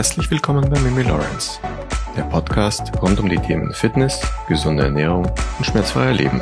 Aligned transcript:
Herzlich 0.00 0.30
willkommen 0.30 0.66
bei 0.70 0.80
Mimi 0.80 1.02
Lawrence, 1.02 1.60
der 2.16 2.22
Podcast 2.22 2.90
rund 3.02 3.20
um 3.20 3.28
die 3.28 3.36
Themen 3.36 3.70
Fitness, 3.74 4.18
gesunde 4.48 4.84
Ernährung 4.84 5.26
und 5.26 5.64
schmerzfreier 5.66 6.14
Leben. 6.14 6.40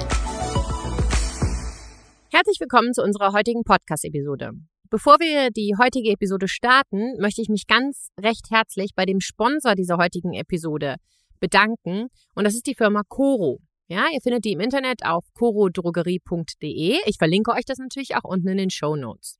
Herzlich 2.30 2.60
willkommen 2.60 2.94
zu 2.94 3.02
unserer 3.02 3.32
heutigen 3.32 3.64
Podcast-Episode. 3.64 4.52
Bevor 4.90 5.18
wir 5.18 5.50
die 5.50 5.74
heutige 5.76 6.12
Episode 6.12 6.46
starten, 6.46 7.18
möchte 7.18 7.42
ich 7.42 7.48
mich 7.48 7.66
ganz 7.66 8.10
recht 8.20 8.46
herzlich 8.52 8.92
bei 8.94 9.04
dem 9.04 9.18
Sponsor 9.18 9.74
dieser 9.74 9.96
heutigen 9.96 10.34
Episode 10.34 10.94
bedanken 11.40 12.10
und 12.36 12.44
das 12.44 12.54
ist 12.54 12.68
die 12.68 12.76
Firma 12.76 13.02
Coro. 13.08 13.58
Ja, 13.88 14.04
ihr 14.14 14.20
findet 14.20 14.44
die 14.44 14.52
im 14.52 14.60
Internet 14.60 15.04
auf 15.04 15.24
corodrogerie.de. 15.34 16.98
Ich 17.06 17.16
verlinke 17.18 17.50
euch 17.50 17.64
das 17.64 17.78
natürlich 17.78 18.14
auch 18.14 18.22
unten 18.22 18.46
in 18.46 18.58
den 18.58 18.70
Show 18.70 18.94
Notes. 18.94 19.36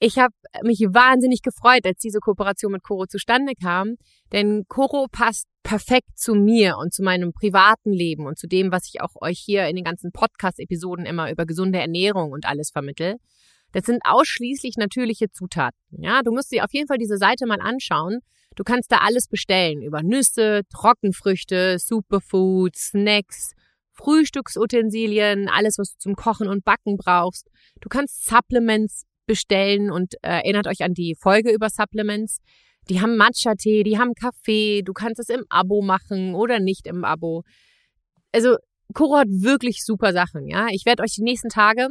Ich 0.00 0.16
habe 0.18 0.32
mich 0.62 0.78
wahnsinnig 0.80 1.42
gefreut, 1.42 1.84
als 1.84 1.98
diese 1.98 2.20
Kooperation 2.20 2.70
mit 2.70 2.84
Coro 2.84 3.06
zustande 3.06 3.54
kam, 3.60 3.96
denn 4.32 4.64
Coro 4.68 5.06
passt 5.10 5.46
perfekt 5.64 6.16
zu 6.16 6.34
mir 6.34 6.76
und 6.78 6.94
zu 6.94 7.02
meinem 7.02 7.32
privaten 7.32 7.92
Leben 7.92 8.26
und 8.26 8.38
zu 8.38 8.46
dem, 8.46 8.70
was 8.70 8.86
ich 8.86 9.00
auch 9.00 9.20
euch 9.20 9.40
hier 9.44 9.66
in 9.66 9.74
den 9.74 9.84
ganzen 9.84 10.12
Podcast-Episoden 10.12 11.04
immer 11.04 11.32
über 11.32 11.46
gesunde 11.46 11.80
Ernährung 11.80 12.30
und 12.30 12.46
alles 12.46 12.70
vermittel. 12.70 13.16
Das 13.72 13.84
sind 13.86 14.00
ausschließlich 14.04 14.76
natürliche 14.76 15.30
Zutaten. 15.30 15.80
Ja, 15.90 16.22
du 16.22 16.32
musst 16.32 16.52
dir 16.52 16.64
auf 16.64 16.72
jeden 16.72 16.86
Fall 16.86 16.98
diese 16.98 17.18
Seite 17.18 17.46
mal 17.46 17.60
anschauen. 17.60 18.20
Du 18.54 18.64
kannst 18.64 18.90
da 18.92 18.98
alles 18.98 19.26
bestellen 19.26 19.82
über 19.82 20.02
Nüsse, 20.02 20.62
Trockenfrüchte, 20.72 21.78
Superfoods, 21.78 22.90
Snacks, 22.90 23.52
Frühstücksutensilien, 23.92 25.48
alles, 25.48 25.76
was 25.78 25.92
du 25.92 25.98
zum 25.98 26.14
Kochen 26.14 26.48
und 26.48 26.64
Backen 26.64 26.96
brauchst. 26.96 27.48
Du 27.80 27.88
kannst 27.88 28.24
Supplements 28.26 29.07
bestellen 29.28 29.92
und 29.92 30.14
äh, 30.22 30.40
erinnert 30.40 30.66
euch 30.66 30.82
an 30.82 30.94
die 30.94 31.14
Folge 31.16 31.52
über 31.52 31.68
Supplements. 31.70 32.38
Die 32.88 33.00
haben 33.00 33.16
Matcha-Tee, 33.16 33.84
die 33.84 33.98
haben 33.98 34.14
Kaffee, 34.14 34.82
du 34.82 34.92
kannst 34.92 35.20
es 35.20 35.28
im 35.28 35.44
Abo 35.50 35.82
machen 35.82 36.34
oder 36.34 36.58
nicht 36.58 36.86
im 36.88 37.04
Abo. 37.04 37.44
Also 38.32 38.56
Koro 38.94 39.18
hat 39.18 39.28
wirklich 39.28 39.84
super 39.84 40.12
Sachen, 40.12 40.48
ja. 40.48 40.68
Ich 40.72 40.86
werde 40.86 41.02
euch 41.02 41.12
die 41.12 41.22
nächsten 41.22 41.50
Tage, 41.50 41.88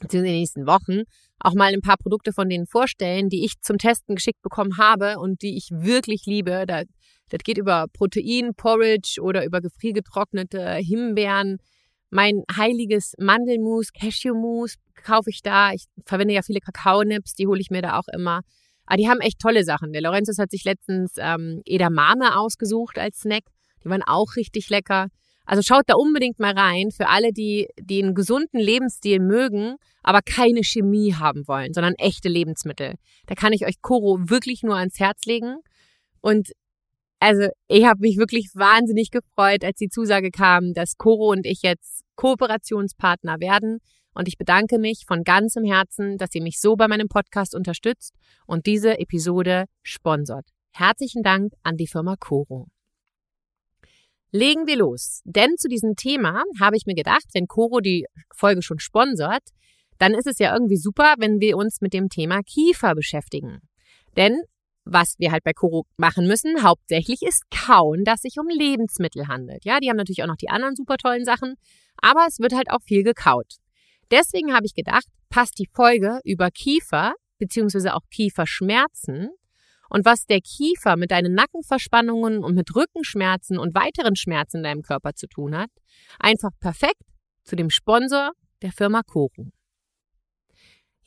beziehungsweise 0.00 0.32
die 0.32 0.40
nächsten 0.40 0.66
Wochen, 0.66 1.04
auch 1.40 1.54
mal 1.54 1.72
ein 1.72 1.80
paar 1.80 1.96
Produkte 1.96 2.32
von 2.32 2.48
denen 2.48 2.66
vorstellen, 2.66 3.28
die 3.28 3.44
ich 3.44 3.60
zum 3.62 3.78
Testen 3.78 4.16
geschickt 4.16 4.42
bekommen 4.42 4.76
habe 4.76 5.18
und 5.18 5.42
die 5.42 5.56
ich 5.56 5.68
wirklich 5.70 6.22
liebe. 6.26 6.64
Da, 6.66 6.82
das 7.28 7.40
geht 7.44 7.58
über 7.58 7.86
Protein, 7.92 8.54
Porridge 8.56 9.20
oder 9.22 9.44
über 9.44 9.60
gefriergetrocknete 9.60 10.74
Himbeeren, 10.74 11.58
mein 12.10 12.42
heiliges 12.56 13.14
Mandelmus, 13.18 13.92
Cashewmus 13.92 14.74
kaufe 15.02 15.30
ich 15.30 15.42
da. 15.42 15.72
Ich 15.72 15.84
verwende 16.04 16.34
ja 16.34 16.42
viele 16.42 16.60
Kakaonips, 16.60 17.34
die 17.34 17.46
hole 17.46 17.60
ich 17.60 17.70
mir 17.70 17.82
da 17.82 17.98
auch 17.98 18.08
immer. 18.12 18.40
Aber 18.86 18.96
die 18.96 19.08
haben 19.08 19.20
echt 19.20 19.38
tolle 19.38 19.64
Sachen. 19.64 19.92
Der 19.92 20.02
Lorenzus 20.02 20.38
hat 20.38 20.50
sich 20.50 20.64
letztens 20.64 21.14
ähm, 21.18 21.60
Edamame 21.66 22.38
ausgesucht 22.38 22.98
als 22.98 23.20
Snack. 23.20 23.44
Die 23.84 23.90
waren 23.90 24.02
auch 24.02 24.36
richtig 24.36 24.70
lecker. 24.70 25.08
Also 25.44 25.62
schaut 25.62 25.84
da 25.86 25.94
unbedingt 25.94 26.38
mal 26.38 26.52
rein 26.52 26.90
für 26.90 27.08
alle, 27.08 27.32
die, 27.32 27.68
die 27.80 28.02
einen 28.02 28.14
gesunden 28.14 28.60
Lebensstil 28.60 29.18
mögen, 29.18 29.76
aber 30.02 30.20
keine 30.20 30.62
Chemie 30.62 31.14
haben 31.14 31.48
wollen, 31.48 31.72
sondern 31.72 31.94
echte 31.94 32.28
Lebensmittel. 32.28 32.96
Da 33.26 33.34
kann 33.34 33.54
ich 33.54 33.66
euch 33.66 33.80
Koro 33.80 34.18
wirklich 34.28 34.62
nur 34.62 34.76
ans 34.76 35.00
Herz 35.00 35.24
legen. 35.24 35.56
Und 36.20 36.50
also 37.20 37.48
ich 37.66 37.84
habe 37.84 38.00
mich 38.00 38.16
wirklich 38.16 38.50
wahnsinnig 38.54 39.10
gefreut, 39.10 39.64
als 39.64 39.78
die 39.78 39.88
Zusage 39.88 40.30
kam, 40.30 40.72
dass 40.72 40.96
Coro 40.96 41.30
und 41.30 41.46
ich 41.46 41.62
jetzt 41.62 42.04
Kooperationspartner 42.16 43.40
werden. 43.40 43.78
Und 44.14 44.26
ich 44.26 44.36
bedanke 44.36 44.78
mich 44.78 45.04
von 45.06 45.22
ganzem 45.22 45.64
Herzen, 45.64 46.18
dass 46.18 46.34
ihr 46.34 46.42
mich 46.42 46.60
so 46.60 46.74
bei 46.74 46.88
meinem 46.88 47.08
Podcast 47.08 47.54
unterstützt 47.54 48.14
und 48.46 48.66
diese 48.66 48.98
Episode 48.98 49.66
sponsort. 49.82 50.46
Herzlichen 50.72 51.22
Dank 51.22 51.52
an 51.62 51.76
die 51.76 51.86
Firma 51.86 52.16
Coro. 52.18 52.66
Legen 54.30 54.66
wir 54.66 54.76
los. 54.76 55.22
Denn 55.24 55.56
zu 55.56 55.68
diesem 55.68 55.94
Thema 55.94 56.42
habe 56.60 56.76
ich 56.76 56.84
mir 56.86 56.94
gedacht, 56.94 57.24
wenn 57.32 57.46
Coro 57.46 57.80
die 57.80 58.06
Folge 58.34 58.62
schon 58.62 58.78
sponsort, 58.78 59.42
dann 59.98 60.14
ist 60.14 60.26
es 60.26 60.38
ja 60.38 60.52
irgendwie 60.52 60.76
super, 60.76 61.14
wenn 61.18 61.40
wir 61.40 61.56
uns 61.56 61.80
mit 61.80 61.92
dem 61.92 62.08
Thema 62.08 62.42
Kiefer 62.42 62.94
beschäftigen. 62.94 63.60
Denn 64.16 64.42
was 64.90 65.14
wir 65.18 65.32
halt 65.32 65.44
bei 65.44 65.52
Koro 65.52 65.86
machen 65.96 66.26
müssen, 66.26 66.62
hauptsächlich 66.62 67.22
ist 67.22 67.44
kauen, 67.50 68.04
dass 68.04 68.22
sich 68.22 68.36
um 68.38 68.48
Lebensmittel 68.48 69.28
handelt. 69.28 69.64
Ja, 69.64 69.80
die 69.80 69.88
haben 69.88 69.96
natürlich 69.96 70.22
auch 70.22 70.28
noch 70.28 70.36
die 70.36 70.48
anderen 70.48 70.76
super 70.76 70.96
tollen 70.96 71.24
Sachen, 71.24 71.54
aber 71.96 72.26
es 72.26 72.38
wird 72.38 72.54
halt 72.54 72.70
auch 72.70 72.82
viel 72.82 73.02
gekaut. 73.02 73.56
Deswegen 74.10 74.54
habe 74.54 74.66
ich 74.66 74.74
gedacht, 74.74 75.06
passt 75.28 75.58
die 75.58 75.68
Folge 75.72 76.20
über 76.24 76.50
Kiefer 76.50 77.14
beziehungsweise 77.38 77.94
auch 77.94 78.02
Kieferschmerzen 78.10 79.28
und 79.90 80.04
was 80.04 80.26
der 80.26 80.40
Kiefer 80.40 80.96
mit 80.96 81.10
deinen 81.10 81.34
Nackenverspannungen 81.34 82.42
und 82.42 82.54
mit 82.54 82.74
Rückenschmerzen 82.74 83.58
und 83.58 83.74
weiteren 83.74 84.16
Schmerzen 84.16 84.58
in 84.58 84.62
deinem 84.64 84.82
Körper 84.82 85.14
zu 85.14 85.26
tun 85.26 85.56
hat, 85.56 85.70
einfach 86.18 86.50
perfekt 86.60 87.02
zu 87.44 87.56
dem 87.56 87.70
Sponsor 87.70 88.32
der 88.62 88.72
Firma 88.72 89.02
Koro. 89.02 89.50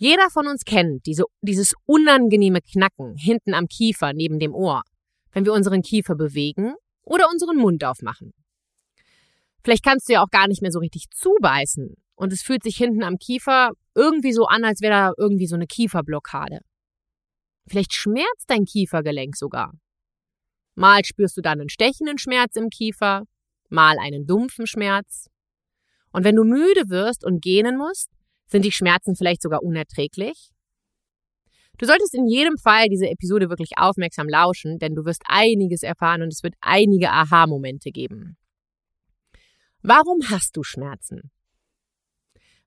Jeder 0.02 0.32
von 0.32 0.48
uns 0.48 0.66
kennt 0.66 1.06
diese, 1.06 1.26
dieses 1.44 1.76
unangenehme 1.86 2.62
Knacken 2.62 3.16
hinten 3.18 3.54
am 3.54 3.68
Kiefer 3.68 4.14
neben 4.14 4.40
dem 4.40 4.56
Ohr, 4.56 4.82
wenn 5.32 5.46
wir 5.46 5.54
unseren 5.54 5.84
Kiefer 5.84 6.16
bewegen 6.16 6.74
oder 7.04 7.30
unseren 7.32 7.58
Mund 7.58 7.84
aufmachen. 7.84 8.34
Vielleicht 9.64 9.84
kannst 9.84 10.10
du 10.10 10.14
ja 10.14 10.24
auch 10.24 10.32
gar 10.32 10.48
nicht 10.48 10.64
mehr 10.64 10.72
so 10.72 10.80
richtig 10.80 11.12
zubeißen 11.12 11.94
und 12.16 12.34
es 12.34 12.42
fühlt 12.42 12.64
sich 12.64 12.78
hinten 12.78 13.04
am 13.04 13.20
Kiefer 13.20 13.74
irgendwie 13.94 14.34
so 14.34 14.46
an, 14.46 14.64
als 14.64 14.82
wäre 14.82 14.92
da 14.92 15.12
irgendwie 15.20 15.46
so 15.46 15.54
eine 15.54 15.68
Kieferblockade. 15.68 16.62
Vielleicht 17.68 17.94
schmerzt 17.94 18.46
dein 18.48 18.66
Kiefergelenk 18.66 19.36
sogar. 19.36 19.72
Mal 20.74 21.06
spürst 21.06 21.38
du 21.38 21.42
dann 21.42 21.60
einen 21.60 21.70
stechenden 21.70 22.18
Schmerz 22.18 22.56
im 22.56 22.70
Kiefer, 22.70 23.26
mal 23.70 24.00
einen 24.00 24.26
dumpfen 24.26 24.66
Schmerz. 24.66 25.28
Und 26.12 26.24
wenn 26.24 26.38
du 26.38 26.44
müde 26.44 26.90
wirst 26.90 27.24
und 27.24 27.40
gähnen 27.44 27.78
musst, 27.78 28.10
sind 28.52 28.66
die 28.66 28.72
Schmerzen 28.72 29.16
vielleicht 29.16 29.42
sogar 29.42 29.64
unerträglich? 29.64 30.52
Du 31.78 31.86
solltest 31.88 32.14
in 32.14 32.28
jedem 32.28 32.58
Fall 32.58 32.90
diese 32.90 33.10
Episode 33.10 33.50
wirklich 33.50 33.72
aufmerksam 33.78 34.28
lauschen, 34.30 34.78
denn 34.78 34.94
du 34.94 35.06
wirst 35.06 35.24
einiges 35.26 35.82
erfahren 35.82 36.22
und 36.22 36.32
es 36.32 36.44
wird 36.44 36.54
einige 36.62 37.10
Aha-Momente 37.12 37.90
geben. 37.90 38.38
Warum 39.82 40.20
hast 40.30 40.56
du 40.56 40.64
Schmerzen? 40.64 41.32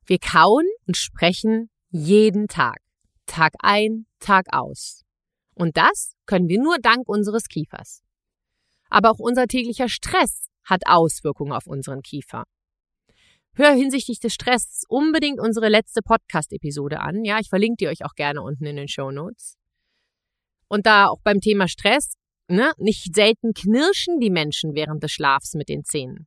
Wir 0.04 0.18
kauen 0.18 0.66
und 0.86 0.96
sprechen 0.96 1.70
jeden 1.90 2.48
Tag, 2.48 2.78
Tag 3.26 3.52
ein, 3.60 4.06
Tag 4.18 4.46
aus. 4.50 5.02
Und 5.54 5.76
das 5.76 6.14
können 6.26 6.48
wir 6.48 6.60
nur 6.60 6.78
dank 6.78 7.08
unseres 7.08 7.44
Kiefers. 7.44 8.02
Aber 8.88 9.12
auch 9.12 9.20
unser 9.20 9.46
täglicher 9.46 9.88
Stress 9.88 10.48
hat 10.64 10.82
Auswirkungen 10.86 11.52
auf 11.52 11.66
unseren 11.66 12.02
Kiefer. 12.02 12.44
Hör 13.56 13.72
hinsichtlich 13.72 14.18
des 14.18 14.34
Stresses 14.34 14.82
unbedingt 14.88 15.38
unsere 15.38 15.68
letzte 15.68 16.02
Podcast-Episode 16.02 16.98
an. 17.00 17.24
Ja, 17.24 17.38
ich 17.38 17.48
verlinke 17.48 17.76
die 17.76 17.88
euch 17.88 18.04
auch 18.04 18.14
gerne 18.14 18.42
unten 18.42 18.66
in 18.66 18.74
den 18.74 18.88
Show 18.88 19.12
Notes. 19.12 19.56
Und 20.66 20.86
da 20.86 21.06
auch 21.06 21.20
beim 21.22 21.40
Thema 21.40 21.68
Stress, 21.68 22.14
ne, 22.48 22.72
nicht 22.78 23.14
selten 23.14 23.54
knirschen 23.54 24.18
die 24.18 24.30
Menschen 24.30 24.74
während 24.74 25.04
des 25.04 25.12
Schlafs 25.12 25.54
mit 25.54 25.68
den 25.68 25.84
Zähnen. 25.84 26.26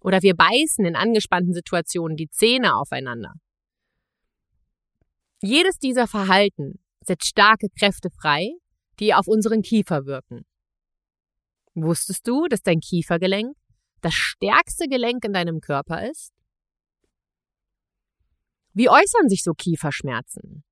Oder 0.00 0.22
wir 0.22 0.36
beißen 0.36 0.84
in 0.84 0.94
angespannten 0.94 1.54
Situationen 1.54 2.16
die 2.16 2.28
Zähne 2.30 2.76
aufeinander. 2.76 3.34
Jedes 5.42 5.78
dieser 5.78 6.06
Verhalten 6.06 6.78
setzt 7.04 7.26
starke 7.26 7.68
Kräfte 7.76 8.10
frei, 8.10 8.52
die 9.00 9.12
auf 9.12 9.26
unseren 9.26 9.62
Kiefer 9.62 10.06
wirken. 10.06 10.44
Wusstest 11.74 12.28
du, 12.28 12.46
dass 12.46 12.62
dein 12.62 12.78
Kiefergelenk 12.78 13.56
das 14.02 14.14
stärkste 14.14 14.86
Gelenk 14.86 15.24
in 15.24 15.32
deinem 15.32 15.60
Körper 15.60 16.08
ist? 16.08 16.32
Wie 18.72 18.88
äußern 18.88 19.28
sich 19.28 19.42
so 19.42 19.52
Kieferschmerzen? 19.52 20.62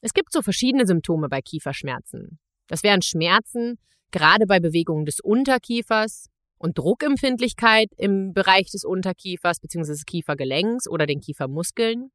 Es 0.00 0.12
gibt 0.12 0.32
so 0.32 0.42
verschiedene 0.42 0.86
Symptome 0.86 1.28
bei 1.28 1.40
Kieferschmerzen. 1.40 2.40
Das 2.66 2.82
wären 2.82 3.02
Schmerzen, 3.02 3.78
gerade 4.10 4.46
bei 4.46 4.58
Bewegungen 4.58 5.04
des 5.04 5.20
Unterkiefers 5.20 6.28
und 6.58 6.78
Druckempfindlichkeit 6.78 7.90
im 7.96 8.32
Bereich 8.32 8.70
des 8.70 8.84
Unterkiefers 8.84 9.60
bzw. 9.60 9.92
des 9.92 10.04
Kiefergelenks 10.04 10.88
oder 10.88 11.06
den 11.06 11.20
Kiefermuskeln, 11.20 12.10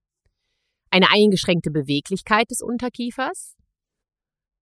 eine 0.89 1.10
eingeschränkte 1.10 1.71
Beweglichkeit 1.71 2.50
des 2.51 2.62
Unterkiefers, 2.62 3.56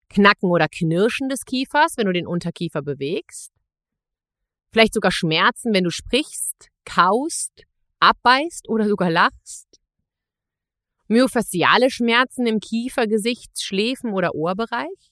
Knacken 0.10 0.52
oder 0.52 0.68
Knirschen 0.68 1.30
des 1.30 1.46
Kiefers, 1.46 1.98
wenn 1.98 2.06
du 2.06 2.14
den 2.14 2.28
Unterkiefer 2.28 2.84
bewegst, 2.84 3.52
vielleicht 4.72 4.94
sogar 4.94 5.12
Schmerzen, 5.12 5.74
wenn 5.74 5.84
du 5.84 5.92
sprichst, 5.92 6.70
kaust, 6.86 7.64
abbeißt 8.00 8.70
oder 8.70 8.88
sogar 8.88 9.10
lachst, 9.10 9.65
Myofasziale 11.08 11.92
Schmerzen 11.92 12.48
im 12.48 12.60
Kiefer, 12.60 13.08
Gesichts-, 13.08 13.64
Schläfen- 13.64 14.14
oder 14.14 14.34
Ohrbereich? 14.34 15.12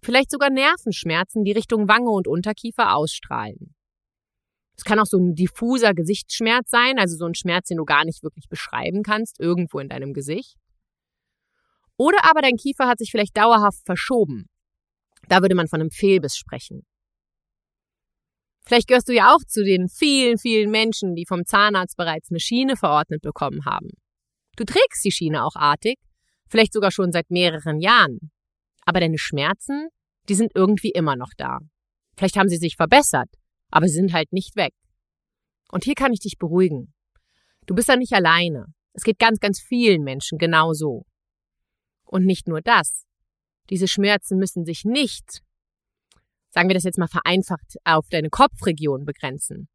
Vielleicht 0.00 0.30
sogar 0.30 0.50
Nervenschmerzen, 0.50 1.42
die 1.42 1.52
Richtung 1.52 1.88
Wange 1.88 2.10
und 2.10 2.28
Unterkiefer 2.28 2.94
ausstrahlen. 2.94 3.74
Es 4.76 4.84
kann 4.84 5.00
auch 5.00 5.06
so 5.06 5.18
ein 5.18 5.34
diffuser 5.34 5.94
Gesichtsschmerz 5.94 6.70
sein, 6.70 6.98
also 6.98 7.16
so 7.16 7.24
ein 7.24 7.34
Schmerz, 7.34 7.68
den 7.68 7.78
du 7.78 7.84
gar 7.84 8.04
nicht 8.04 8.22
wirklich 8.22 8.48
beschreiben 8.48 9.02
kannst, 9.02 9.40
irgendwo 9.40 9.80
in 9.80 9.88
deinem 9.88 10.12
Gesicht. 10.12 10.56
Oder 11.96 12.18
aber 12.28 12.42
dein 12.42 12.56
Kiefer 12.56 12.86
hat 12.86 12.98
sich 12.98 13.10
vielleicht 13.10 13.36
dauerhaft 13.36 13.84
verschoben. 13.84 14.46
Da 15.28 15.40
würde 15.40 15.54
man 15.54 15.66
von 15.66 15.80
einem 15.80 15.90
Fehlbiss 15.90 16.36
sprechen. 16.36 16.86
Vielleicht 18.64 18.86
gehörst 18.86 19.08
du 19.08 19.14
ja 19.14 19.34
auch 19.34 19.44
zu 19.46 19.64
den 19.64 19.88
vielen, 19.88 20.38
vielen 20.38 20.70
Menschen, 20.70 21.14
die 21.14 21.24
vom 21.26 21.46
Zahnarzt 21.46 21.96
bereits 21.96 22.30
eine 22.30 22.40
Schiene 22.40 22.76
verordnet 22.76 23.22
bekommen 23.22 23.64
haben. 23.64 23.90
Du 24.56 24.64
trägst 24.64 25.04
die 25.04 25.12
Schiene 25.12 25.44
auch 25.44 25.54
artig, 25.54 25.98
vielleicht 26.48 26.72
sogar 26.72 26.90
schon 26.90 27.12
seit 27.12 27.30
mehreren 27.30 27.80
Jahren. 27.80 28.30
Aber 28.84 29.00
deine 29.00 29.18
Schmerzen, 29.18 29.88
die 30.28 30.34
sind 30.34 30.52
irgendwie 30.54 30.90
immer 30.90 31.16
noch 31.16 31.30
da. 31.36 31.58
Vielleicht 32.16 32.36
haben 32.36 32.48
sie 32.48 32.56
sich 32.56 32.76
verbessert, 32.76 33.28
aber 33.70 33.86
sie 33.88 33.94
sind 33.94 34.12
halt 34.12 34.32
nicht 34.32 34.56
weg. 34.56 34.72
Und 35.70 35.84
hier 35.84 35.94
kann 35.94 36.12
ich 36.12 36.20
dich 36.20 36.38
beruhigen. 36.38 36.94
Du 37.66 37.74
bist 37.74 37.88
da 37.88 37.96
nicht 37.96 38.12
alleine. 38.12 38.66
Es 38.92 39.02
geht 39.02 39.18
ganz, 39.18 39.40
ganz 39.40 39.60
vielen 39.60 40.02
Menschen 40.02 40.38
genau 40.38 40.72
so. 40.72 41.04
Und 42.04 42.24
nicht 42.24 42.48
nur 42.48 42.62
das. 42.62 43.04
Diese 43.68 43.88
Schmerzen 43.88 44.38
müssen 44.38 44.64
sich 44.64 44.84
nicht, 44.84 45.42
sagen 46.50 46.68
wir 46.68 46.74
das 46.74 46.84
jetzt 46.84 46.98
mal 46.98 47.08
vereinfacht, 47.08 47.76
auf 47.84 48.06
deine 48.08 48.30
Kopfregion 48.30 49.04
begrenzen. 49.04 49.68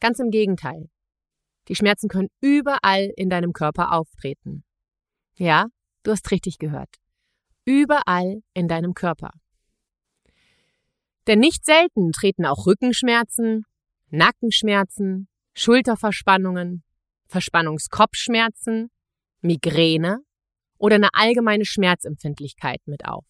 Ganz 0.00 0.20
im 0.20 0.30
Gegenteil. 0.30 0.88
Die 1.68 1.74
Schmerzen 1.74 2.08
können 2.08 2.28
überall 2.40 3.12
in 3.16 3.28
deinem 3.28 3.52
Körper 3.52 3.92
auftreten. 3.92 4.64
Ja, 5.36 5.66
du 6.02 6.10
hast 6.10 6.30
richtig 6.30 6.58
gehört. 6.58 6.96
Überall 7.64 8.42
in 8.54 8.68
deinem 8.68 8.94
Körper. 8.94 9.30
Denn 11.26 11.40
nicht 11.40 11.66
selten 11.66 12.12
treten 12.12 12.46
auch 12.46 12.66
Rückenschmerzen, 12.66 13.64
Nackenschmerzen, 14.08 15.28
Schulterverspannungen, 15.54 16.82
Verspannungskopfschmerzen, 17.26 18.90
Migräne 19.42 20.20
oder 20.78 20.96
eine 20.96 21.10
allgemeine 21.12 21.66
Schmerzempfindlichkeit 21.66 22.80
mit 22.86 23.04
auf. 23.04 23.26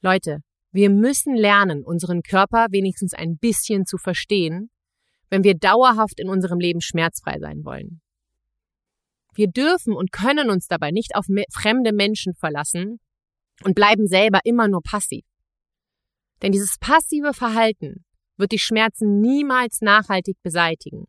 Leute, 0.00 0.38
wir 0.70 0.88
müssen 0.88 1.34
lernen, 1.34 1.84
unseren 1.84 2.22
Körper 2.22 2.68
wenigstens 2.70 3.12
ein 3.12 3.36
bisschen 3.36 3.84
zu 3.84 3.98
verstehen, 3.98 4.70
wenn 5.30 5.44
wir 5.44 5.54
dauerhaft 5.54 6.20
in 6.20 6.28
unserem 6.28 6.58
Leben 6.58 6.80
schmerzfrei 6.80 7.38
sein 7.38 7.64
wollen. 7.64 8.00
Wir 9.34 9.48
dürfen 9.48 9.94
und 9.94 10.10
können 10.10 10.50
uns 10.50 10.66
dabei 10.66 10.90
nicht 10.90 11.14
auf 11.14 11.26
fremde 11.52 11.92
Menschen 11.92 12.34
verlassen 12.34 12.98
und 13.64 13.74
bleiben 13.74 14.06
selber 14.06 14.40
immer 14.44 14.68
nur 14.68 14.82
passiv. 14.82 15.24
Denn 16.42 16.52
dieses 16.52 16.76
passive 16.78 17.32
Verhalten 17.34 18.04
wird 18.36 18.52
die 18.52 18.58
Schmerzen 18.58 19.20
niemals 19.20 19.80
nachhaltig 19.80 20.36
beseitigen. 20.42 21.06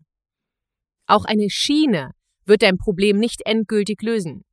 Auch 1.05 1.25
eine 1.25 1.49
Schiene 1.49 2.11
wird 2.45 2.61
dein 2.61 2.77
Problem 2.77 3.17
nicht 3.17 3.41
endgültig 3.45 4.01
lösen. 4.01 4.43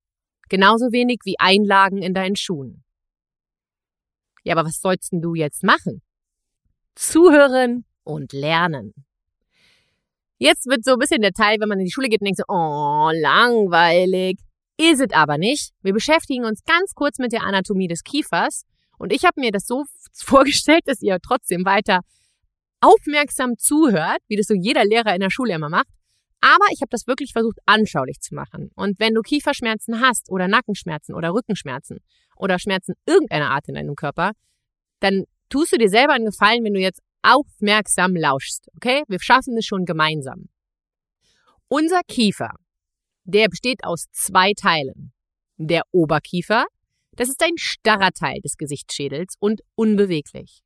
Genauso 0.49 0.93
wenig 0.93 1.21
wie 1.25 1.39
Einlagen 1.39 2.03
in 2.03 2.15
deinen 2.15 2.37
Schuhen. 2.37 2.85
Ja, 4.45 4.55
aber 4.55 4.67
was 4.67 4.81
sollst 4.81 5.13
denn 5.13 5.21
du 5.21 5.35
jetzt 5.35 5.65
machen? 5.65 6.03
Zuhören 6.95 7.85
und 8.05 8.33
lernen. 8.33 8.95
Jetzt 10.39 10.67
wird 10.67 10.85
so 10.85 10.93
ein 10.93 10.99
bisschen 10.99 11.23
der 11.23 11.33
Teil, 11.33 11.61
wenn 11.61 11.69
man 11.69 11.79
in 11.79 11.87
die 11.87 11.93
Schule 11.93 12.09
geht 12.09 12.21
und 12.21 12.27
denkt 12.27 12.39
so, 12.39 12.45
oh, 12.49 13.11
langweilig. 13.15 14.39
Ist 14.79 15.01
es 15.01 15.13
aber 15.13 15.39
nicht. 15.39 15.73
Wir 15.83 15.95
beschäftigen 15.95 16.45
uns 16.45 16.63
ganz 16.65 16.93
kurz 16.95 17.19
mit 17.19 17.33
der 17.33 17.45
Anatomie 17.45 17.89
des 17.89 18.03
Kiefers. 18.03 18.65
Und 18.99 19.13
ich 19.13 19.25
habe 19.25 19.41
mir 19.41 19.51
das 19.51 19.67
so 19.67 19.85
vorgestellt, 20.13 20.83
dass 20.87 21.01
ihr 21.01 21.19
trotzdem 21.21 21.65
weiter 21.65 22.01
aufmerksam 22.81 23.57
zuhört, 23.57 24.19
wie 24.29 24.37
das 24.37 24.47
so 24.47 24.55
jeder 24.55 24.85
Lehrer 24.85 25.15
in 25.15 25.21
der 25.21 25.31
Schule 25.31 25.55
immer 25.55 25.71
macht. 25.71 25.89
Aber 26.41 26.67
ich 26.71 26.83
habe 26.83 26.91
das 26.91 27.07
wirklich 27.07 27.33
versucht, 27.33 27.59
anschaulich 27.65 28.21
zu 28.21 28.35
machen. 28.35 28.71
Und 28.75 29.01
wenn 29.01 29.15
du 29.15 29.23
Kieferschmerzen 29.23 30.01
hast 30.01 30.31
oder 30.31 30.49
Nackenschmerzen 30.49 31.15
oder 31.15 31.33
Rückenschmerzen 31.33 32.01
oder 32.37 32.59
Schmerzen 32.59 32.95
irgendeiner 33.07 33.51
Art 33.51 33.69
in 33.69 33.75
deinem 33.75 33.97
Körper, 33.97 34.33
dann 35.01 35.25
tust 35.49 35.73
du 35.73 35.79
dir 35.79 35.89
selber 35.89 36.13
einen 36.13 36.27
Gefallen, 36.27 36.63
wenn 36.65 36.75
du 36.75 36.81
jetzt 36.81 37.01
aufmerksam 37.27 38.15
lauschst. 38.15 38.69
Okay? 38.77 39.03
Wir 39.09 39.21
schaffen 39.21 39.57
es 39.57 39.67
schon 39.67 39.85
gemeinsam. 39.85 40.49
Unser 41.69 42.01
Kiefer, 42.07 42.51
der 43.25 43.49
besteht 43.49 43.85
aus 43.85 44.07
zwei 44.13 44.53
Teilen. 44.53 45.13
Der 45.57 45.83
Oberkiefer, 45.91 46.67
das 47.13 47.29
ist 47.29 47.43
ein 47.43 47.57
starrer 47.57 48.13
Teil 48.13 48.41
des 48.45 48.57
Gesichtsschädels 48.57 49.35
und 49.41 49.63
unbeweglich. 49.75 50.61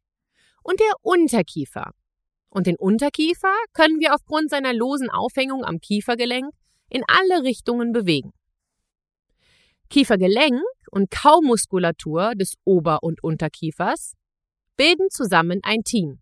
Und 0.63 0.81
der 0.81 0.93
Unterkiefer. 1.01 1.93
Und 2.51 2.67
den 2.67 2.77
Unterkiefer 2.77 3.55
können 3.73 4.01
wir 4.01 4.15
aufgrund 4.15 4.51
seiner 4.51 4.75
losen 4.75 5.09
Aufhängung 5.09 5.65
am 5.65 5.79
Kiefergelenk 5.79 6.53
in 6.91 7.03
alle 7.07 7.45
Richtungen 7.45 7.93
bewegen. 7.93 8.33
Kiefergelenk 9.89 10.61
und 10.91 11.11
Kaumuskulatur 11.11 12.33
des 12.35 12.55
Ober- 12.65 13.03
und 13.03 13.23
Unterkiefers 13.23 14.15
bilden 14.77 15.09
zusammen 15.11 15.61
ein 15.63 15.83
Team 15.85 16.20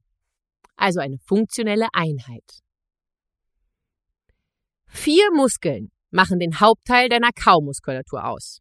also 0.79 1.01
eine 1.01 1.19
funktionelle 1.19 1.89
Einheit. 1.93 2.61
Vier 4.87 5.31
Muskeln 5.33 5.91
machen 6.11 6.39
den 6.39 6.61
Hauptteil 6.61 7.09
deiner 7.09 7.31
Kaumuskulatur 7.33 8.25
aus. 8.25 8.61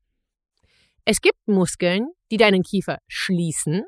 Es 1.05 1.21
gibt 1.21 1.47
Muskeln, 1.47 2.09
die 2.31 2.37
deinen 2.37 2.63
Kiefer 2.63 2.97
schließen 3.07 3.83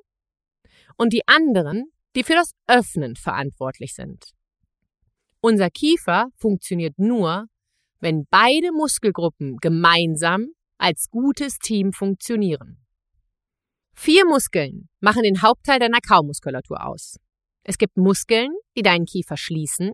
und 0.95 1.11
die 1.11 1.27
anderen, 1.27 1.91
die 2.15 2.23
für 2.23 2.33
das 2.33 2.53
Öffnen 2.67 3.15
verantwortlich 3.15 3.93
sind. 3.93 4.31
Unser 5.41 5.69
Kiefer 5.69 6.27
funktioniert 6.37 6.97
nur, 6.97 7.47
wenn 7.99 8.25
beide 8.29 8.71
Muskelgruppen 8.71 9.57
gemeinsam 9.57 10.47
als 10.77 11.09
gutes 11.09 11.57
Team 11.59 11.91
funktionieren. 11.91 12.85
Vier 13.93 14.25
Muskeln 14.25 14.87
machen 15.01 15.23
den 15.23 15.41
Hauptteil 15.41 15.79
deiner 15.79 15.99
Kaumuskulatur 15.99 16.85
aus. 16.85 17.17
Es 17.69 17.77
gibt 17.77 17.97
Muskeln, 17.97 18.49
die 18.75 18.81
deinen 18.81 19.05
Kiefer 19.05 19.37
schließen 19.37 19.91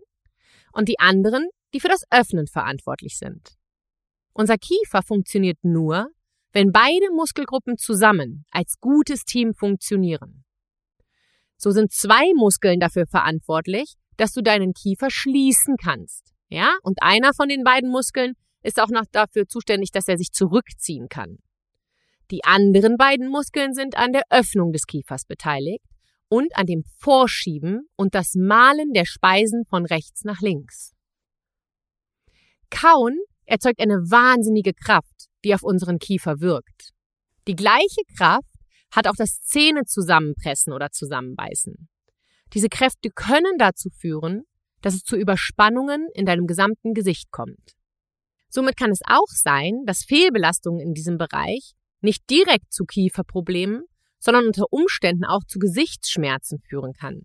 und 0.72 0.88
die 0.88 0.98
anderen, 0.98 1.46
die 1.74 1.80
für 1.80 1.88
das 1.88 2.04
Öffnen 2.10 2.46
verantwortlich 2.46 3.18
sind. 3.18 3.50
Unser 4.32 4.56
Kiefer 4.56 5.02
funktioniert 5.02 5.58
nur, 5.62 6.08
wenn 6.52 6.72
beide 6.72 7.10
Muskelgruppen 7.14 7.76
zusammen 7.76 8.46
als 8.50 8.76
gutes 8.80 9.24
Team 9.24 9.52
funktionieren. 9.52 10.46
So 11.58 11.70
sind 11.70 11.92
zwei 11.92 12.32
Muskeln 12.34 12.80
dafür 12.80 13.04
verantwortlich, 13.06 13.96
dass 14.16 14.32
du 14.32 14.40
deinen 14.40 14.72
Kiefer 14.72 15.10
schließen 15.10 15.76
kannst. 15.76 16.32
Ja? 16.48 16.78
Und 16.82 17.02
einer 17.02 17.34
von 17.34 17.50
den 17.50 17.62
beiden 17.62 17.90
Muskeln 17.90 18.32
ist 18.62 18.80
auch 18.80 18.88
noch 18.88 19.04
dafür 19.12 19.48
zuständig, 19.48 19.90
dass 19.90 20.08
er 20.08 20.16
sich 20.16 20.32
zurückziehen 20.32 21.10
kann. 21.10 21.40
Die 22.30 22.42
anderen 22.42 22.96
beiden 22.96 23.28
Muskeln 23.28 23.74
sind 23.74 23.98
an 23.98 24.14
der 24.14 24.22
Öffnung 24.30 24.72
des 24.72 24.86
Kiefers 24.86 25.26
beteiligt 25.26 25.84
und 26.28 26.56
an 26.56 26.66
dem 26.66 26.82
Vorschieben 26.98 27.88
und 27.96 28.14
das 28.14 28.34
Malen 28.34 28.92
der 28.92 29.04
Speisen 29.04 29.64
von 29.68 29.86
rechts 29.86 30.24
nach 30.24 30.40
links. 30.40 30.94
Kauen 32.70 33.18
erzeugt 33.44 33.80
eine 33.80 34.10
wahnsinnige 34.10 34.74
Kraft, 34.74 35.26
die 35.44 35.54
auf 35.54 35.62
unseren 35.62 35.98
Kiefer 35.98 36.40
wirkt. 36.40 36.92
Die 37.46 37.54
gleiche 37.54 38.02
Kraft 38.16 38.50
hat 38.90 39.06
auch 39.06 39.14
das 39.16 39.40
Zähne 39.42 39.84
zusammenpressen 39.84 40.72
oder 40.72 40.90
zusammenbeißen. 40.90 41.88
Diese 42.54 42.68
Kräfte 42.68 43.10
können 43.10 43.58
dazu 43.58 43.90
führen, 43.90 44.42
dass 44.82 44.94
es 44.94 45.02
zu 45.02 45.16
Überspannungen 45.16 46.08
in 46.14 46.26
deinem 46.26 46.46
gesamten 46.46 46.94
Gesicht 46.94 47.30
kommt. 47.30 47.76
Somit 48.48 48.76
kann 48.76 48.90
es 48.90 49.00
auch 49.06 49.28
sein, 49.28 49.82
dass 49.86 50.04
Fehlbelastungen 50.04 50.80
in 50.80 50.94
diesem 50.94 51.18
Bereich 51.18 51.72
nicht 52.00 52.28
direkt 52.30 52.72
zu 52.72 52.84
Kieferproblemen, 52.84 53.84
sondern 54.18 54.46
unter 54.46 54.64
Umständen 54.70 55.24
auch 55.24 55.44
zu 55.46 55.58
Gesichtsschmerzen 55.58 56.58
führen 56.60 56.92
kann. 56.92 57.22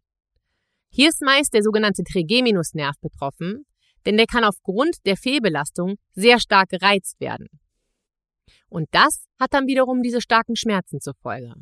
Hier 0.89 1.09
ist 1.09 1.21
meist 1.21 1.53
der 1.53 1.63
sogenannte 1.63 2.03
Trigeminusnerv 2.03 2.95
betroffen, 2.99 3.65
denn 4.05 4.17
der 4.17 4.25
kann 4.25 4.43
aufgrund 4.43 4.97
der 5.05 5.15
Fehlbelastung 5.15 5.95
sehr 6.13 6.39
stark 6.39 6.69
gereizt 6.69 7.19
werden. 7.19 7.47
Und 8.69 8.87
das 8.91 9.25
hat 9.39 9.53
dann 9.53 9.67
wiederum 9.67 10.01
diese 10.01 10.21
starken 10.21 10.55
Schmerzen 10.55 10.99
zur 10.99 11.13
Folge. 11.21 11.53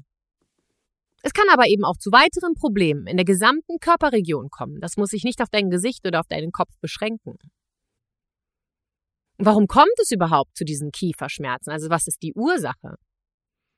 Es 1.22 1.34
kann 1.34 1.48
aber 1.52 1.68
eben 1.68 1.84
auch 1.84 1.98
zu 1.98 2.12
weiteren 2.12 2.54
Problemen 2.54 3.06
in 3.08 3.18
der 3.18 3.26
gesamten 3.26 3.80
Körperregion 3.80 4.50
kommen. 4.50 4.80
Das 4.80 4.96
muss 4.96 5.10
sich 5.10 5.24
nicht 5.24 5.42
auf 5.42 5.50
dein 5.50 5.70
Gesicht 5.70 6.08
oder 6.08 6.22
auf 6.22 6.28
deinen 6.28 6.52
Kopf 6.52 6.72
beschränken. 6.82 7.36
Warum 9.38 9.68
kommt 9.68 9.98
es 10.02 10.12
überhaupt 10.12 10.56
zu 10.56 10.64
diesen 10.64 10.92
Kieferschmerzen? 10.92 11.72
Also 11.72 11.90
was 11.90 12.08
ist 12.08 12.22
die 12.24 12.34
Ursache? 12.34 12.96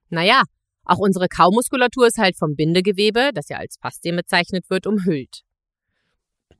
Naja, 0.10 0.44
auch 0.92 1.00
unsere 1.00 1.28
Kaumuskulatur 1.30 2.08
ist 2.08 2.18
halt 2.18 2.38
vom 2.38 2.56
Bindegewebe, 2.56 3.32
das 3.34 3.48
ja 3.48 3.58
als 3.58 3.78
Faszien 3.78 4.18
bezeichnet 4.18 4.70
wird, 4.70 4.86
umhüllt. 4.86 5.44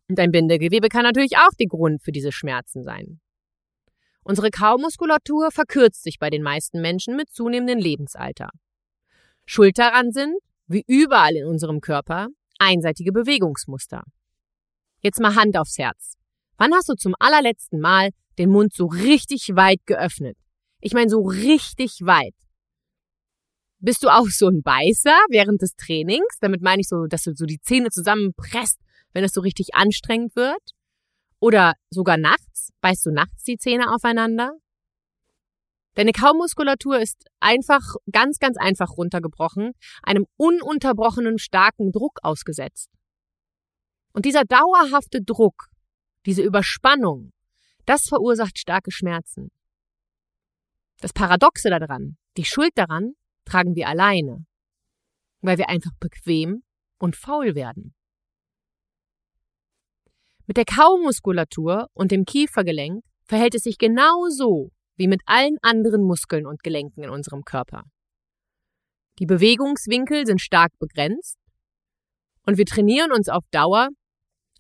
Und 0.08 0.20
ein 0.20 0.32
Bindegewebe 0.32 0.88
kann 0.88 1.04
natürlich 1.04 1.38
auch 1.38 1.54
der 1.60 1.68
Grund 1.68 2.02
für 2.02 2.14
diese 2.14 2.32
Schmerzen 2.32 2.84
sein. 2.84 3.20
Unsere 4.24 4.50
Kaumuskulatur 4.50 5.52
verkürzt 5.52 6.04
sich 6.04 6.18
bei 6.18 6.30
den 6.30 6.44
meisten 6.44 6.80
Menschen 6.80 7.18
mit 7.18 7.30
zunehmendem 7.30 7.80
Lebensalter. 7.80 8.50
Schuld 9.46 9.78
daran 9.78 10.12
sind, 10.12 10.38
wie 10.68 10.86
überall 10.88 11.36
in 11.36 11.46
unserem 11.46 11.82
Körper, 11.82 12.28
einseitige 12.58 13.12
Bewegungsmuster. 13.12 14.04
Jetzt 15.02 15.20
mal 15.20 15.36
Hand 15.36 15.58
aufs 15.58 15.78
Herz. 15.78 16.14
Wann 16.58 16.74
hast 16.74 16.88
du 16.88 16.94
zum 16.94 17.16
allerletzten 17.20 17.82
Mal 17.82 18.12
den 18.38 18.50
Mund 18.50 18.74
so 18.74 18.86
richtig 18.86 19.50
weit 19.56 19.80
geöffnet? 19.86 20.38
Ich 20.80 20.94
meine 20.94 21.10
so 21.10 21.22
richtig 21.22 22.00
weit. 22.04 22.36
Bist 23.84 24.04
du 24.04 24.10
auch 24.10 24.28
so 24.28 24.48
ein 24.48 24.62
Beißer 24.62 25.18
während 25.30 25.64
des 25.64 25.76
Trainings? 25.76 26.38
Damit 26.40 26.62
meine 26.62 26.82
ich 26.82 26.88
so, 26.88 27.08
dass 27.08 27.24
du 27.24 27.34
so 27.36 27.46
die 27.46 27.60
Zähne 27.60 27.90
zusammenpresst, 27.90 28.80
wenn 29.12 29.24
es 29.24 29.34
so 29.34 29.42
richtig 29.42 29.74
anstrengend 29.74 30.36
wird. 30.36 30.62
Oder 31.40 31.74
sogar 31.90 32.18
nachts? 32.18 32.70
Beißt 32.82 33.08
du 33.08 33.12
nachts 33.12 33.44
die 33.44 33.58
Zähne 33.58 33.92
aufeinander? 33.92 34.52
Deine 35.96 36.12
Kaumuskulatur 36.12 37.00
ist 37.00 37.26
einfach, 37.40 37.82
ganz, 38.12 38.38
ganz 38.38 38.56
einfach 38.58 38.98
runtergebrochen, 38.98 39.72
einem 40.04 40.28
ununterbrochenen 40.38 41.40
starken 41.40 41.92
Druck 41.92 42.20
ausgesetzt. 42.22 42.92
Und 44.14 44.26
dieser 44.26 44.44
dauerhafte 44.44 45.24
Druck, 45.24 45.70
diese 46.28 46.44
Überspannung, 46.44 47.34
das 47.88 48.04
verursacht 48.04 48.60
starke 48.60 48.92
Schmerzen. 48.92 49.50
Das 51.00 51.14
Paradoxe 51.14 51.72
daran, 51.72 52.18
die 52.38 52.46
Schuld 52.46 52.72
daran, 52.76 53.16
tragen 53.52 53.76
wir 53.76 53.88
alleine, 53.88 54.46
weil 55.42 55.58
wir 55.58 55.70
einfach 55.70 55.92
bequem 56.00 56.64
und 57.00 57.16
faul 57.16 57.56
werden. 57.56 57.94
Mit 60.48 60.58
der 60.58 60.66
Kaumuskulatur 60.66 61.88
und 61.94 62.12
dem 62.12 62.26
Kiefergelenk 62.26 63.04
verhält 63.24 63.56
es 63.56 63.64
sich 63.64 63.78
genau 63.78 64.28
so 64.30 64.72
wie 64.96 65.08
mit 65.08 65.22
allen 65.26 65.58
anderen 65.62 66.04
Muskeln 66.04 66.46
und 66.46 66.64
Gelenken 66.64 67.04
in 67.04 67.10
unserem 67.10 67.44
Körper. 67.44 67.84
Die 69.20 69.26
Bewegungswinkel 69.26 70.26
sind 70.26 70.42
stark 70.42 70.72
begrenzt 70.80 71.38
und 72.46 72.58
wir 72.58 72.66
trainieren 72.66 73.12
uns 73.12 73.30
auf 73.30 73.44
Dauer 73.52 73.90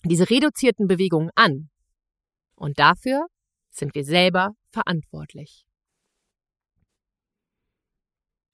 diese 0.03 0.29
reduzierten 0.29 0.87
Bewegungen 0.87 1.29
an. 1.35 1.69
Und 2.55 2.79
dafür 2.79 3.27
sind 3.69 3.95
wir 3.95 4.03
selber 4.03 4.51
verantwortlich. 4.71 5.65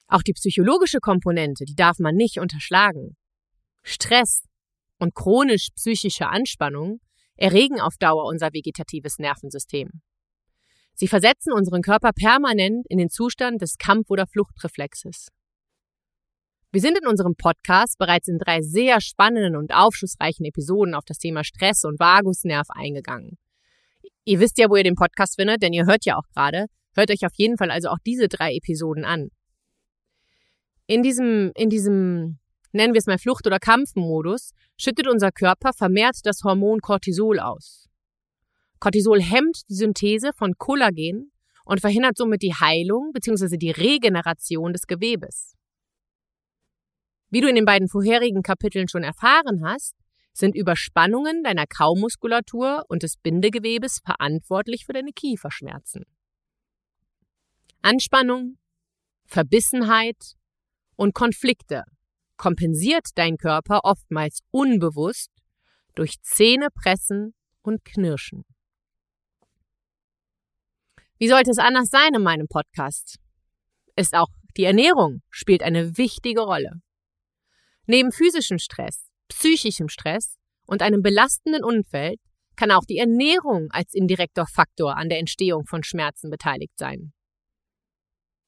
Auch 0.07 0.21
die 0.21 0.33
psychologische 0.33 0.99
Komponente, 0.99 1.65
die 1.65 1.75
darf 1.75 1.99
man 1.99 2.15
nicht 2.15 2.39
unterschlagen. 2.39 3.17
Stress 3.83 4.43
und 4.99 5.15
chronisch 5.15 5.69
psychische 5.75 6.27
Anspannung 6.27 6.99
erregen 7.35 7.79
auf 7.79 7.97
Dauer 7.97 8.25
unser 8.25 8.53
vegetatives 8.53 9.19
Nervensystem. 9.19 10.01
Sie 10.93 11.07
versetzen 11.07 11.53
unseren 11.53 11.83
Körper 11.83 12.11
permanent 12.11 12.85
in 12.89 12.97
den 12.97 13.09
Zustand 13.09 13.61
des 13.61 13.77
Kampf- 13.77 14.09
oder 14.09 14.25
Fluchtreflexes. 14.25 15.27
Wir 16.71 16.81
sind 16.81 16.97
in 16.97 17.07
unserem 17.07 17.35
Podcast 17.35 17.97
bereits 17.97 18.27
in 18.27 18.39
drei 18.39 18.61
sehr 18.61 18.99
spannenden 18.99 19.55
und 19.55 19.73
aufschlussreichen 19.73 20.45
Episoden 20.45 20.95
auf 20.95 21.05
das 21.05 21.17
Thema 21.17 21.43
Stress 21.43 21.83
und 21.83 21.99
Vagusnerv 21.99 22.67
eingegangen. 22.69 23.37
Ihr 24.25 24.39
wisst 24.39 24.57
ja, 24.57 24.69
wo 24.69 24.75
ihr 24.75 24.83
den 24.83 24.95
Podcast 24.95 25.35
findet, 25.35 25.61
denn 25.61 25.71
ihr 25.71 25.85
hört 25.85 26.05
ja 26.05 26.17
auch 26.17 26.27
gerade. 26.33 26.65
Hört 26.95 27.11
euch 27.11 27.25
auf 27.25 27.33
jeden 27.35 27.57
Fall 27.57 27.71
also 27.71 27.89
auch 27.89 27.99
diese 28.05 28.27
drei 28.27 28.55
Episoden 28.55 29.05
an. 29.05 29.29
In 30.87 31.03
diesem, 31.03 31.51
in 31.55 31.69
diesem, 31.69 32.39
nennen 32.71 32.93
wir 32.93 32.99
es 32.99 33.07
mal 33.07 33.17
Flucht- 33.17 33.45
oder 33.45 33.59
Kampfmodus, 33.59 34.51
schüttet 34.77 35.07
unser 35.07 35.31
Körper 35.31 35.73
vermehrt 35.73 36.15
das 36.23 36.43
Hormon 36.43 36.79
Cortisol 36.79 37.39
aus. 37.39 37.89
Cortisol 38.79 39.21
hemmt 39.21 39.63
die 39.69 39.75
Synthese 39.75 40.31
von 40.33 40.53
Kollagen 40.57 41.33
und 41.65 41.81
verhindert 41.81 42.15
somit 42.15 42.41
die 42.41 42.53
Heilung 42.53 43.11
bzw. 43.13 43.57
die 43.57 43.71
Regeneration 43.71 44.71
des 44.71 44.87
Gewebes. 44.87 45.55
Wie 47.29 47.41
du 47.41 47.49
in 47.49 47.55
den 47.55 47.65
beiden 47.65 47.89
vorherigen 47.89 48.41
Kapiteln 48.41 48.87
schon 48.87 49.03
erfahren 49.03 49.65
hast, 49.65 49.95
sind 50.31 50.55
Überspannungen 50.55 51.43
deiner 51.43 51.65
Kaumuskulatur 51.65 52.85
und 52.87 53.03
des 53.03 53.17
Bindegewebes 53.17 53.99
verantwortlich 54.05 54.85
für 54.85 54.93
deine 54.93 55.11
Kieferschmerzen. 55.11 56.05
Anspannung, 57.81 58.57
Verbissenheit 59.25 60.37
und 60.97 61.13
Konflikte 61.13 61.83
kompensiert 62.35 63.07
dein 63.15 63.37
Körper 63.37 63.81
oftmals 63.83 64.41
unbewusst 64.51 65.31
durch 65.95 66.21
Zähnepressen 66.21 67.33
und 67.61 67.85
Knirschen. 67.85 68.43
Wie 71.17 71.27
sollte 71.27 71.49
es 71.49 71.57
anders 71.57 71.89
sein 71.89 72.13
in 72.13 72.21
meinem 72.21 72.47
Podcast? 72.47 73.17
Ist 73.95 74.13
auch 74.13 74.27
die 74.57 74.65
Ernährung 74.65 75.21
spielt 75.29 75.63
eine 75.63 75.97
wichtige 75.97 76.41
Rolle. 76.41 76.81
Neben 77.85 78.11
physischem 78.11 78.59
Stress, 78.59 79.07
psychischem 79.29 79.89
Stress 79.89 80.37
und 80.65 80.81
einem 80.81 81.01
belastenden 81.01 81.63
Umfeld 81.63 82.19
kann 82.55 82.71
auch 82.71 82.85
die 82.85 82.97
Ernährung 82.97 83.69
als 83.71 83.93
indirekter 83.93 84.45
Faktor 84.47 84.97
an 84.97 85.09
der 85.09 85.19
Entstehung 85.19 85.65
von 85.65 85.83
Schmerzen 85.83 86.29
beteiligt 86.29 86.77
sein. 86.77 87.13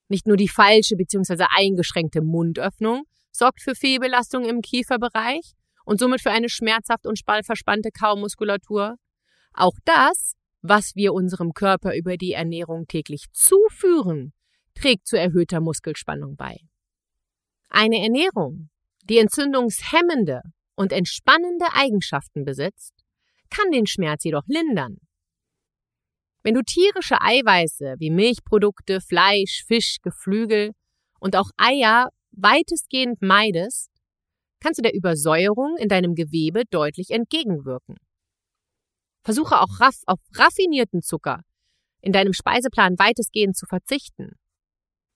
Nicht 0.10 0.28
nur 0.28 0.38
die 0.38 0.50
falsche 0.50 0.96
bzw. 0.96 1.46
eingeschränkte 1.56 2.22
Mundöffnung 2.22 3.04
sorgt 3.32 3.62
für 3.62 3.76
Fehlbelastung 3.76 4.44
im 4.44 4.62
Kieferbereich 4.62 5.54
und 5.86 6.00
somit 6.00 6.22
für 6.22 6.32
eine 6.32 6.50
schmerzhaft 6.50 7.08
und 7.08 7.20
verspannte 7.46 7.90
Kaumuskulatur. 7.92 8.96
Auch 9.54 9.78
das 9.86 10.36
was 10.62 10.96
wir 10.96 11.14
unserem 11.14 11.54
Körper 11.54 11.96
über 11.96 12.18
die 12.18 12.34
Ernährung 12.34 12.88
täglich 12.88 13.26
zuführen, 13.32 14.34
trägt 14.76 15.08
zu 15.08 15.18
erhöhter 15.18 15.62
Muskelspannung 15.62 16.36
bei. 16.36 16.58
Eine 17.70 18.02
Ernährung, 18.02 18.70
die 19.04 19.18
entzündungshemmende 19.18 20.42
und 20.76 20.92
entspannende 20.92 21.66
Eigenschaften 21.74 22.46
besitzt, 22.46 22.94
kann 23.50 23.72
den 23.72 23.88
Schmerz 23.88 24.24
jedoch 24.24 24.48
lindern. 24.48 24.98
Wenn 26.44 26.54
du 26.54 26.62
tierische 26.62 27.20
Eiweiße 27.22 27.96
wie 28.00 28.12
Milchprodukte, 28.12 29.02
Fleisch, 29.02 29.66
Fisch, 29.68 29.98
Geflügel 30.02 30.72
und 31.20 31.36
auch 31.36 31.50
Eier 31.58 32.10
weitestgehend 32.32 33.22
meidest, 33.22 33.90
kannst 34.62 34.80
du 34.80 34.84
der 34.84 34.96
Übersäuerung 34.96 35.76
in 35.78 35.90
deinem 35.90 36.16
Gewebe 36.16 36.64
deutlich 36.70 37.12
entgegenwirken. 37.12 37.98
Versuche 39.24 39.60
auch 39.60 39.80
raff 39.80 40.02
auf 40.06 40.20
raffinierten 40.34 41.02
Zucker 41.02 41.42
in 42.02 42.14
deinem 42.14 42.34
Speiseplan 42.34 42.98
weitestgehend 42.98 43.58
zu 43.58 43.66
verzichten. 43.66 44.32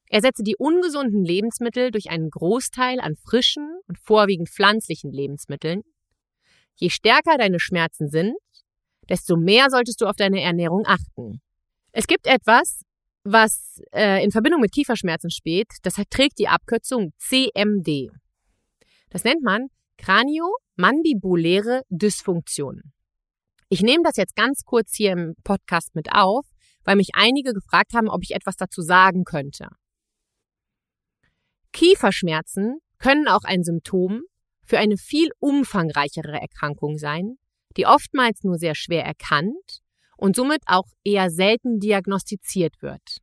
Ersetze 0.09 0.43
die 0.43 0.57
ungesunden 0.57 1.23
Lebensmittel 1.23 1.91
durch 1.91 2.09
einen 2.09 2.29
Großteil 2.29 2.99
an 2.99 3.15
frischen 3.15 3.79
und 3.87 3.97
vorwiegend 3.97 4.49
pflanzlichen 4.49 5.11
Lebensmitteln. 5.11 5.81
Je 6.75 6.89
stärker 6.89 7.37
deine 7.37 7.59
Schmerzen 7.59 8.09
sind, 8.09 8.35
desto 9.09 9.37
mehr 9.37 9.69
solltest 9.69 10.01
du 10.01 10.05
auf 10.05 10.15
deine 10.15 10.41
Ernährung 10.41 10.83
achten. 10.85 11.41
Es 11.91 12.07
gibt 12.07 12.27
etwas, 12.27 12.81
was 13.23 13.81
äh, 13.91 14.23
in 14.23 14.31
Verbindung 14.31 14.61
mit 14.61 14.71
Kieferschmerzen 14.71 15.29
steht, 15.29 15.67
das 15.83 15.95
trägt 16.09 16.39
die 16.39 16.47
Abkürzung 16.47 17.11
CMD. 17.19 18.09
Das 19.09 19.23
nennt 19.23 19.43
man 19.43 19.67
Kraniomandibuläre 19.97 21.83
Dysfunktion. 21.89 22.93
Ich 23.69 23.81
nehme 23.81 24.03
das 24.03 24.17
jetzt 24.17 24.35
ganz 24.35 24.63
kurz 24.65 24.95
hier 24.95 25.13
im 25.13 25.35
Podcast 25.43 25.95
mit 25.95 26.11
auf, 26.11 26.45
weil 26.83 26.95
mich 26.95 27.09
einige 27.13 27.53
gefragt 27.53 27.93
haben, 27.93 28.09
ob 28.09 28.21
ich 28.23 28.31
etwas 28.31 28.55
dazu 28.55 28.81
sagen 28.81 29.23
könnte. 29.23 29.69
Kieferschmerzen 31.71 32.79
können 32.99 33.27
auch 33.27 33.43
ein 33.43 33.63
Symptom 33.63 34.23
für 34.65 34.77
eine 34.77 34.97
viel 34.97 35.29
umfangreichere 35.39 36.39
Erkrankung 36.39 36.97
sein, 36.97 37.37
die 37.77 37.85
oftmals 37.85 38.43
nur 38.43 38.57
sehr 38.57 38.75
schwer 38.75 39.03
erkannt 39.03 39.81
und 40.17 40.35
somit 40.35 40.61
auch 40.65 40.87
eher 41.03 41.29
selten 41.29 41.79
diagnostiziert 41.79 42.81
wird. 42.81 43.17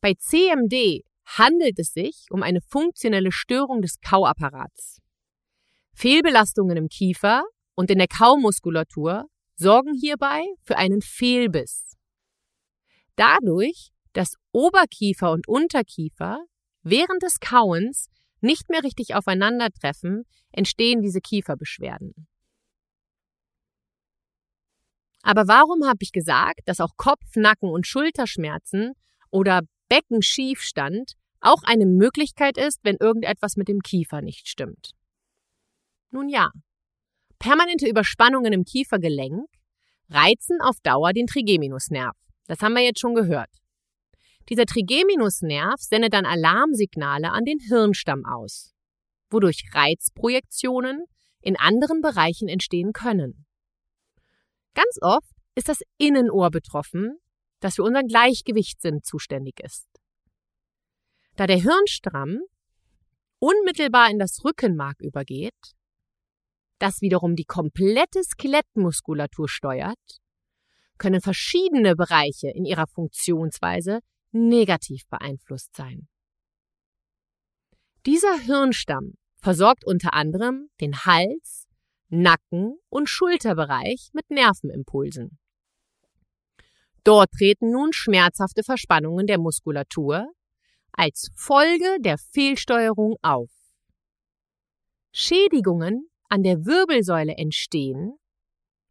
Bei 0.00 0.14
CMD 0.14 1.02
handelt 1.24 1.78
es 1.78 1.92
sich 1.92 2.26
um 2.30 2.42
eine 2.42 2.60
funktionelle 2.60 3.32
Störung 3.32 3.82
des 3.82 4.00
Kauapparats. 4.00 5.00
Fehlbelastungen 5.94 6.76
im 6.76 6.88
Kiefer 6.88 7.44
und 7.74 7.90
in 7.90 7.98
der 7.98 8.08
Kaumuskulatur 8.08 9.26
sorgen 9.56 9.94
hierbei 9.94 10.44
für 10.62 10.76
einen 10.76 11.00
Fehlbiss. 11.00 11.96
Dadurch, 13.16 13.90
dass 14.12 14.34
Oberkiefer 14.52 15.32
und 15.32 15.48
Unterkiefer 15.48 16.44
während 16.82 17.22
des 17.22 17.40
Kauens 17.40 18.08
nicht 18.40 18.68
mehr 18.68 18.84
richtig 18.84 19.14
aufeinandertreffen, 19.14 20.24
entstehen 20.52 21.02
diese 21.02 21.20
Kieferbeschwerden. 21.20 22.28
Aber 25.26 25.48
warum 25.48 25.84
habe 25.84 25.98
ich 26.02 26.12
gesagt, 26.12 26.60
dass 26.66 26.78
auch 26.78 26.96
Kopf-, 26.96 27.34
Nacken- 27.34 27.70
und 27.70 27.84
Schulterschmerzen 27.84 28.92
oder 29.28 29.62
Beckenschiefstand 29.88 31.14
auch 31.40 31.64
eine 31.64 31.84
Möglichkeit 31.84 32.56
ist, 32.56 32.78
wenn 32.84 32.96
irgendetwas 33.00 33.56
mit 33.56 33.66
dem 33.66 33.80
Kiefer 33.80 34.22
nicht 34.22 34.46
stimmt? 34.46 34.92
Nun 36.12 36.28
ja, 36.28 36.50
Permanente 37.40 37.88
Überspannungen 37.88 38.52
im 38.52 38.64
Kiefergelenk 38.64 39.48
reizen 40.10 40.60
auf 40.60 40.76
Dauer 40.84 41.12
den 41.12 41.26
Trigeminusnerv. 41.26 42.16
Das 42.46 42.60
haben 42.60 42.74
wir 42.74 42.84
jetzt 42.84 43.00
schon 43.00 43.16
gehört. 43.16 43.50
Dieser 44.48 44.64
Trigeminusnerv 44.64 45.80
sendet 45.80 46.14
dann 46.14 46.24
Alarmsignale 46.24 47.32
an 47.32 47.44
den 47.44 47.58
Hirnstamm 47.58 48.24
aus, 48.24 48.76
wodurch 49.30 49.64
Reizprojektionen 49.74 51.04
in 51.40 51.56
anderen 51.56 52.00
Bereichen 52.00 52.46
entstehen 52.46 52.92
können. 52.92 53.45
Ganz 54.76 54.98
oft 55.00 55.30
ist 55.54 55.70
das 55.70 55.80
Innenohr 55.96 56.50
betroffen, 56.50 57.18
das 57.60 57.76
für 57.76 57.82
unseren 57.82 58.08
Gleichgewichtssinn 58.08 59.02
zuständig 59.02 59.58
ist. 59.60 59.88
da 61.36 61.46
der 61.46 61.56
Hirnstramm 61.56 62.40
unmittelbar 63.38 64.10
in 64.10 64.18
das 64.18 64.44
Rückenmark 64.44 65.00
übergeht, 65.00 65.74
das 66.78 67.00
wiederum 67.00 67.36
die 67.36 67.44
komplette 67.44 68.22
Skelettmuskulatur 68.22 69.48
steuert, 69.48 70.20
können 70.98 71.22
verschiedene 71.22 71.94
Bereiche 71.94 72.50
in 72.50 72.64
ihrer 72.66 72.86
Funktionsweise 72.86 74.00
negativ 74.32 75.06
beeinflusst 75.08 75.74
sein. 75.74 76.08
Dieser 78.04 78.38
Hirnstamm 78.38 79.14
versorgt 79.36 79.86
unter 79.86 80.12
anderem 80.12 80.68
den 80.80 81.04
Hals, 81.04 81.65
Nacken 82.08 82.78
und 82.88 83.08
Schulterbereich 83.08 84.10
mit 84.12 84.30
Nervenimpulsen. 84.30 85.38
Dort 87.04 87.30
treten 87.32 87.70
nun 87.70 87.92
schmerzhafte 87.92 88.62
Verspannungen 88.62 89.26
der 89.26 89.38
Muskulatur 89.38 90.32
als 90.92 91.30
Folge 91.36 91.98
der 92.00 92.18
Fehlsteuerung 92.18 93.16
auf. 93.22 93.50
Schädigungen 95.12 96.08
an 96.28 96.42
der 96.42 96.64
Wirbelsäule 96.66 97.34
entstehen 97.36 98.18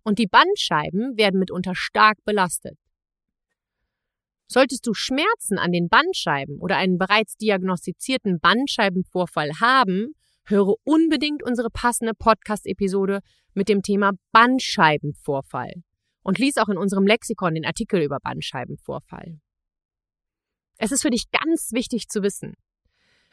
und 0.03 0.19
die 0.19 0.27
Bandscheiben 0.27 1.17
werden 1.17 1.39
mitunter 1.39 1.75
stark 1.75 2.17
belastet. 2.25 2.77
Solltest 4.48 4.86
du 4.86 4.93
Schmerzen 4.93 5.57
an 5.57 5.72
den 5.72 5.89
Bandscheiben 5.89 6.60
oder 6.60 6.77
einen 6.77 6.98
bereits 6.98 7.36
diagnostizierten 7.36 8.39
Bandscheibenvorfall 8.39 9.60
haben, 9.60 10.15
höre 10.46 10.75
unbedingt 10.84 11.44
unsere 11.44 11.70
passende 11.70 12.14
Podcast-Episode 12.14 13.20
mit 13.54 13.70
dem 13.70 13.82
Thema 13.82 14.12
Bandscheibenvorfall 14.32 15.74
und 16.24 16.38
lies 16.38 16.58
auch 16.58 16.70
in 16.70 16.78
unserem 16.78 17.08
Lexikon 17.08 17.56
den 17.56 17.66
Artikel 17.66 18.02
über 18.02 18.20
Bandscheibenvorfall. 18.20 19.40
Es 20.78 20.92
ist 20.92 21.02
für 21.02 21.10
dich 21.10 21.32
ganz 21.32 21.72
wichtig 21.72 22.10
zu 22.10 22.22
wissen, 22.22 22.54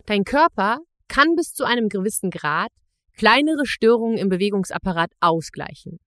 dein 0.06 0.24
Körper 0.24 0.78
kann 1.08 1.34
bis 1.34 1.52
zu 1.52 1.64
einem 1.64 1.88
gewissen 1.88 2.30
Grad 2.30 2.70
kleinere 3.14 3.66
Störungen 3.66 4.16
im 4.16 4.28
Bewegungsapparat 4.28 5.12
ausgleichen, 5.20 5.98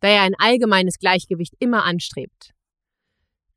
da 0.00 0.08
er 0.08 0.22
ein 0.22 0.34
allgemeines 0.38 0.98
Gleichgewicht 0.98 1.54
immer 1.58 1.84
anstrebt. 1.84 2.52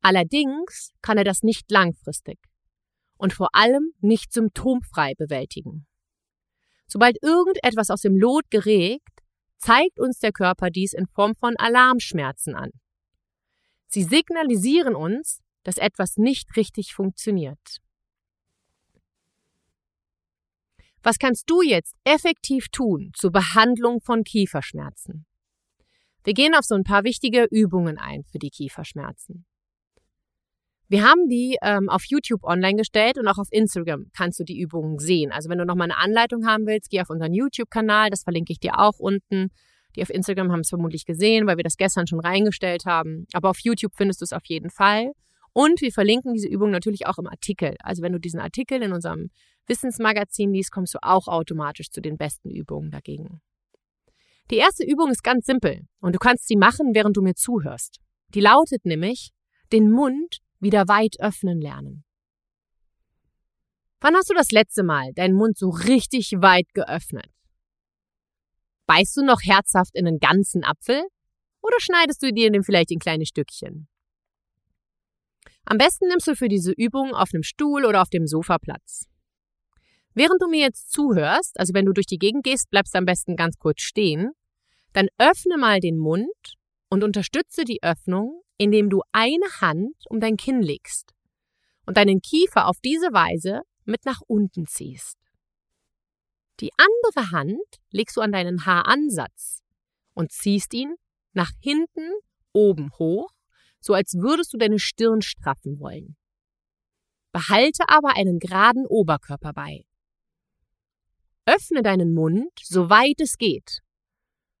Allerdings 0.02 0.92
kann 1.02 1.18
er 1.18 1.24
das 1.24 1.42
nicht 1.42 1.70
langfristig 1.70 2.38
und 3.16 3.32
vor 3.32 3.54
allem 3.54 3.92
nicht 4.00 4.32
symptomfrei 4.32 5.14
bewältigen. 5.14 5.86
Sobald 6.92 7.22
irgendetwas 7.22 7.90
aus 7.90 8.00
dem 8.00 8.16
Lot 8.16 8.50
geregt, 8.50 9.20
zeigt 9.58 10.00
uns 10.00 10.18
der 10.18 10.32
Körper 10.32 10.70
dies 10.70 10.92
in 10.92 11.06
Form 11.06 11.34
von 11.34 11.56
Alarmschmerzen 11.56 12.54
an. 12.54 12.70
Sie 13.86 14.02
signalisieren 14.02 14.94
uns, 14.94 15.40
dass 15.62 15.76
etwas 15.76 16.16
nicht 16.16 16.56
richtig 16.56 16.94
funktioniert. 16.94 17.78
Was 21.02 21.18
kannst 21.18 21.48
du 21.48 21.62
jetzt 21.62 21.94
effektiv 22.04 22.68
tun 22.68 23.12
zur 23.14 23.30
Behandlung 23.30 24.00
von 24.00 24.24
Kieferschmerzen? 24.24 25.26
Wir 26.24 26.34
gehen 26.34 26.54
auf 26.54 26.64
so 26.64 26.74
ein 26.74 26.84
paar 26.84 27.04
wichtige 27.04 27.46
Übungen 27.50 27.98
ein 27.98 28.24
für 28.24 28.38
die 28.38 28.50
Kieferschmerzen. 28.50 29.46
Wir 30.90 31.04
haben 31.04 31.28
die 31.28 31.56
ähm, 31.62 31.88
auf 31.88 32.02
YouTube 32.08 32.42
online 32.42 32.74
gestellt 32.74 33.16
und 33.16 33.28
auch 33.28 33.38
auf 33.38 33.46
Instagram 33.52 34.06
kannst 34.12 34.40
du 34.40 34.44
die 34.44 34.58
Übungen 34.58 34.98
sehen. 34.98 35.30
Also 35.30 35.48
wenn 35.48 35.58
du 35.58 35.64
nochmal 35.64 35.88
eine 35.88 35.98
Anleitung 35.98 36.48
haben 36.48 36.66
willst, 36.66 36.90
geh 36.90 37.00
auf 37.00 37.10
unseren 37.10 37.32
YouTube-Kanal, 37.32 38.10
das 38.10 38.24
verlinke 38.24 38.52
ich 38.52 38.58
dir 38.58 38.76
auch 38.76 38.98
unten. 38.98 39.50
Die 39.94 40.02
auf 40.02 40.10
Instagram 40.10 40.50
haben 40.50 40.60
es 40.60 40.68
vermutlich 40.68 41.04
gesehen, 41.04 41.46
weil 41.46 41.58
wir 41.58 41.62
das 41.62 41.76
gestern 41.76 42.08
schon 42.08 42.18
reingestellt 42.18 42.86
haben. 42.86 43.28
Aber 43.32 43.50
auf 43.50 43.60
YouTube 43.60 43.92
findest 43.94 44.20
du 44.20 44.24
es 44.24 44.32
auf 44.32 44.44
jeden 44.46 44.68
Fall. 44.68 45.12
Und 45.52 45.80
wir 45.80 45.92
verlinken 45.92 46.34
diese 46.34 46.48
Übung 46.48 46.72
natürlich 46.72 47.06
auch 47.06 47.18
im 47.18 47.28
Artikel. 47.28 47.76
Also 47.84 48.02
wenn 48.02 48.12
du 48.12 48.18
diesen 48.18 48.40
Artikel 48.40 48.82
in 48.82 48.92
unserem 48.92 49.30
Wissensmagazin 49.68 50.52
liest, 50.52 50.72
kommst 50.72 50.94
du 50.94 50.98
auch 51.02 51.28
automatisch 51.28 51.90
zu 51.90 52.00
den 52.00 52.16
besten 52.16 52.50
Übungen 52.50 52.90
dagegen. 52.90 53.40
Die 54.50 54.56
erste 54.56 54.84
Übung 54.84 55.12
ist 55.12 55.22
ganz 55.22 55.46
simpel 55.46 55.82
und 56.00 56.16
du 56.16 56.18
kannst 56.18 56.48
sie 56.48 56.56
machen, 56.56 56.94
während 56.94 57.16
du 57.16 57.22
mir 57.22 57.34
zuhörst. 57.34 58.00
Die 58.34 58.40
lautet 58.40 58.84
nämlich, 58.84 59.30
den 59.72 59.92
Mund 59.92 60.40
wieder 60.60 60.88
weit 60.88 61.16
öffnen 61.18 61.60
lernen. 61.60 62.04
Wann 64.00 64.14
hast 64.14 64.30
du 64.30 64.34
das 64.34 64.50
letzte 64.50 64.82
Mal 64.82 65.12
deinen 65.14 65.34
Mund 65.34 65.58
so 65.58 65.68
richtig 65.68 66.32
weit 66.38 66.72
geöffnet? 66.72 67.30
Beißt 68.86 69.16
du 69.16 69.24
noch 69.24 69.40
herzhaft 69.42 69.94
in 69.94 70.06
einen 70.06 70.18
ganzen 70.18 70.64
Apfel 70.64 71.02
oder 71.60 71.76
schneidest 71.78 72.22
du 72.22 72.32
dir 72.32 72.50
den 72.50 72.64
vielleicht 72.64 72.90
in 72.90 72.98
kleine 72.98 73.26
Stückchen? 73.26 73.88
Am 75.64 75.78
besten 75.78 76.08
nimmst 76.08 76.26
du 76.26 76.34
für 76.34 76.48
diese 76.48 76.72
Übung 76.72 77.14
auf 77.14 77.30
einem 77.32 77.42
Stuhl 77.42 77.84
oder 77.84 78.02
auf 78.02 78.08
dem 78.08 78.26
Sofa 78.26 78.58
Platz. 78.58 79.06
Während 80.14 80.42
du 80.42 80.48
mir 80.48 80.60
jetzt 80.60 80.90
zuhörst, 80.90 81.60
also 81.60 81.74
wenn 81.74 81.86
du 81.86 81.92
durch 81.92 82.06
die 82.06 82.18
Gegend 82.18 82.42
gehst, 82.42 82.70
bleibst 82.70 82.94
du 82.94 82.98
am 82.98 83.04
besten 83.04 83.36
ganz 83.36 83.58
kurz 83.58 83.82
stehen, 83.82 84.32
dann 84.92 85.08
öffne 85.18 85.56
mal 85.56 85.78
den 85.78 85.98
Mund 85.98 86.56
und 86.88 87.04
unterstütze 87.04 87.64
die 87.64 87.82
Öffnung 87.82 88.42
indem 88.60 88.90
du 88.90 89.00
eine 89.12 89.46
Hand 89.62 89.96
um 90.10 90.20
dein 90.20 90.36
Kinn 90.36 90.60
legst 90.60 91.14
und 91.86 91.96
deinen 91.96 92.20
Kiefer 92.20 92.66
auf 92.66 92.78
diese 92.84 93.10
Weise 93.10 93.62
mit 93.86 94.04
nach 94.04 94.20
unten 94.26 94.66
ziehst. 94.66 95.16
Die 96.60 96.68
andere 96.76 97.30
Hand 97.30 97.80
legst 97.90 98.18
du 98.18 98.20
an 98.20 98.32
deinen 98.32 98.66
Haaransatz 98.66 99.62
und 100.12 100.30
ziehst 100.30 100.74
ihn 100.74 100.94
nach 101.32 101.50
hinten 101.62 102.12
oben 102.52 102.90
hoch, 102.98 103.30
so 103.80 103.94
als 103.94 104.12
würdest 104.12 104.52
du 104.52 104.58
deine 104.58 104.78
Stirn 104.78 105.22
straffen 105.22 105.80
wollen. 105.80 106.18
Behalte 107.32 107.84
aber 107.88 108.14
einen 108.14 108.38
geraden 108.40 108.84
Oberkörper 108.86 109.54
bei. 109.54 109.86
Öffne 111.46 111.82
deinen 111.82 112.12
Mund, 112.12 112.52
so 112.62 112.90
weit 112.90 113.22
es 113.22 113.38
geht, 113.38 113.78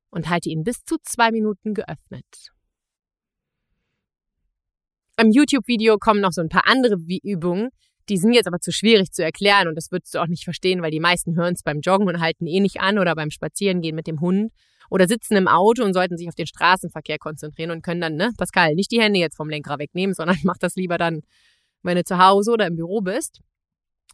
und 0.08 0.30
halte 0.30 0.48
ihn 0.48 0.64
bis 0.64 0.84
zu 0.86 0.96
zwei 1.02 1.30
Minuten 1.32 1.74
geöffnet. 1.74 2.50
Im 5.20 5.32
YouTube-Video 5.32 5.98
kommen 5.98 6.22
noch 6.22 6.32
so 6.32 6.40
ein 6.40 6.48
paar 6.48 6.66
andere 6.66 6.96
Übungen, 7.22 7.68
die 8.08 8.16
sind 8.16 8.32
jetzt 8.32 8.46
aber 8.46 8.58
zu 8.60 8.72
schwierig 8.72 9.12
zu 9.12 9.22
erklären 9.22 9.68
und 9.68 9.74
das 9.74 9.92
würdest 9.92 10.14
du 10.14 10.18
auch 10.18 10.26
nicht 10.26 10.44
verstehen, 10.44 10.80
weil 10.80 10.90
die 10.90 11.00
meisten 11.00 11.36
hören 11.36 11.52
es 11.52 11.62
beim 11.62 11.80
Joggen 11.80 12.08
und 12.08 12.20
halten 12.20 12.46
eh 12.46 12.58
nicht 12.58 12.80
an 12.80 12.98
oder 12.98 13.14
beim 13.14 13.30
Spazierengehen 13.30 13.94
mit 13.94 14.06
dem 14.06 14.20
Hund 14.20 14.50
oder 14.88 15.06
sitzen 15.06 15.36
im 15.36 15.46
Auto 15.46 15.84
und 15.84 15.92
sollten 15.92 16.16
sich 16.16 16.26
auf 16.28 16.34
den 16.34 16.46
Straßenverkehr 16.46 17.18
konzentrieren 17.18 17.70
und 17.70 17.82
können 17.82 18.00
dann, 18.00 18.16
ne, 18.16 18.30
Pascal, 18.38 18.74
nicht 18.74 18.90
die 18.92 19.00
Hände 19.00 19.20
jetzt 19.20 19.36
vom 19.36 19.50
Lenkrad 19.50 19.78
wegnehmen, 19.78 20.14
sondern 20.14 20.38
mach 20.44 20.56
das 20.58 20.74
lieber 20.74 20.96
dann, 20.96 21.20
wenn 21.82 21.96
du 21.96 22.04
zu 22.04 22.16
Hause 22.16 22.52
oder 22.52 22.66
im 22.66 22.76
Büro 22.76 23.02
bist. 23.02 23.40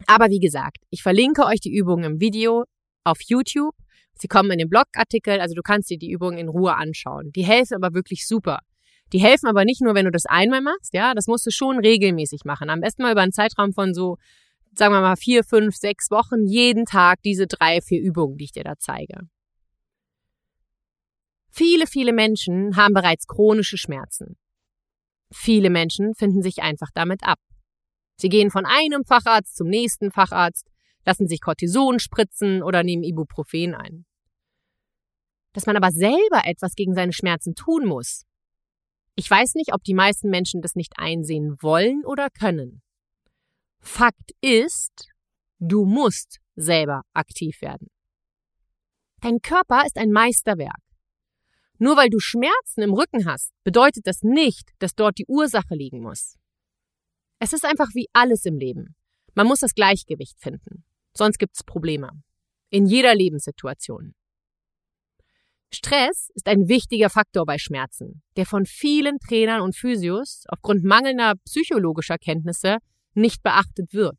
Aber 0.07 0.29
wie 0.29 0.39
gesagt, 0.39 0.79
ich 0.89 1.03
verlinke 1.03 1.45
euch 1.45 1.61
die 1.61 1.73
Übungen 1.73 2.03
im 2.03 2.19
Video 2.19 2.65
auf 3.05 3.19
YouTube. 3.25 3.75
Sie 4.13 4.27
kommen 4.27 4.51
in 4.51 4.57
den 4.57 4.69
Blogartikel, 4.69 5.39
also 5.39 5.55
du 5.55 5.61
kannst 5.61 5.89
dir 5.89 5.97
die 5.97 6.11
Übungen 6.11 6.37
in 6.37 6.49
Ruhe 6.49 6.75
anschauen. 6.75 7.31
Die 7.33 7.45
helfen 7.45 7.75
aber 7.75 7.93
wirklich 7.93 8.27
super. 8.27 8.59
Die 9.13 9.19
helfen 9.19 9.47
aber 9.47 9.63
nicht 9.63 9.81
nur, 9.81 9.95
wenn 9.95 10.05
du 10.05 10.11
das 10.11 10.25
einmal 10.25 10.61
machst, 10.61 10.93
ja, 10.93 11.13
das 11.13 11.27
musst 11.27 11.45
du 11.45 11.51
schon 11.51 11.79
regelmäßig 11.79 12.43
machen. 12.43 12.69
Am 12.69 12.81
besten 12.81 13.03
mal 13.03 13.11
über 13.11 13.21
einen 13.21 13.31
Zeitraum 13.31 13.73
von 13.73 13.93
so, 13.93 14.17
sagen 14.73 14.93
wir 14.93 15.01
mal, 15.01 15.15
vier, 15.15 15.43
fünf, 15.43 15.75
sechs 15.75 16.11
Wochen, 16.11 16.45
jeden 16.45 16.85
Tag 16.85 17.21
diese 17.23 17.47
drei, 17.47 17.81
vier 17.81 18.01
Übungen, 18.01 18.37
die 18.37 18.45
ich 18.45 18.51
dir 18.51 18.63
da 18.63 18.73
zeige. 18.77 19.19
Viele, 21.49 21.87
viele 21.87 22.13
Menschen 22.13 22.75
haben 22.75 22.93
bereits 22.93 23.25
chronische 23.27 23.77
Schmerzen. 23.77 24.37
Viele 25.31 25.69
Menschen 25.69 26.13
finden 26.13 26.41
sich 26.41 26.61
einfach 26.61 26.89
damit 26.93 27.23
ab. 27.23 27.39
Sie 28.17 28.29
gehen 28.29 28.51
von 28.51 28.65
einem 28.65 29.03
Facharzt 29.03 29.55
zum 29.55 29.67
nächsten 29.67 30.11
Facharzt, 30.11 30.67
lassen 31.05 31.27
sich 31.27 31.41
Cortison 31.41 31.99
spritzen 31.99 32.61
oder 32.61 32.83
nehmen 32.83 33.03
Ibuprofen 33.03 33.73
ein. 33.73 34.05
Dass 35.53 35.65
man 35.65 35.77
aber 35.77 35.91
selber 35.91 36.41
etwas 36.45 36.75
gegen 36.75 36.93
seine 36.93 37.13
Schmerzen 37.13 37.55
tun 37.55 37.85
muss, 37.85 38.25
ich 39.17 39.29
weiß 39.29 39.55
nicht, 39.55 39.73
ob 39.73 39.83
die 39.83 39.95
meisten 39.95 40.29
Menschen 40.29 40.61
das 40.61 40.75
nicht 40.75 40.93
einsehen 40.97 41.57
wollen 41.61 42.05
oder 42.05 42.29
können. 42.29 42.83
Fakt 43.79 44.31
ist, 44.41 45.07
du 45.57 45.85
musst 45.85 46.37
selber 46.55 47.01
aktiv 47.13 47.59
werden. 47.61 47.87
Dein 49.21 49.41
Körper 49.41 49.83
ist 49.87 49.97
ein 49.97 50.11
Meisterwerk. 50.11 50.83
Nur 51.79 51.97
weil 51.97 52.09
du 52.09 52.19
Schmerzen 52.19 52.83
im 52.83 52.93
Rücken 52.93 53.25
hast, 53.25 53.51
bedeutet 53.63 54.05
das 54.05 54.21
nicht, 54.21 54.69
dass 54.77 54.93
dort 54.93 55.17
die 55.17 55.25
Ursache 55.27 55.73
liegen 55.73 56.01
muss. 56.01 56.35
Es 57.39 57.53
ist 57.53 57.65
einfach 57.65 57.89
wie 57.95 58.07
alles 58.13 58.45
im 58.45 58.57
Leben. 58.57 58.95
Man 59.33 59.47
muss 59.47 59.61
das 59.61 59.73
Gleichgewicht 59.73 60.39
finden. 60.39 60.85
Sonst 61.13 61.39
gibt's 61.39 61.63
Probleme. 61.63 62.11
In 62.69 62.85
jeder 62.85 63.15
Lebenssituation. 63.15 64.13
Stress 65.73 66.29
ist 66.33 66.47
ein 66.47 66.69
wichtiger 66.69 67.09
Faktor 67.09 67.45
bei 67.45 67.57
Schmerzen, 67.57 68.21
der 68.37 68.45
von 68.45 68.65
vielen 68.65 69.19
Trainern 69.19 69.61
und 69.61 69.75
Physios 69.75 70.43
aufgrund 70.47 70.83
mangelnder 70.83 71.35
psychologischer 71.45 72.17
Kenntnisse 72.17 72.77
nicht 73.13 73.43
beachtet 73.43 73.93
wird. 73.93 74.17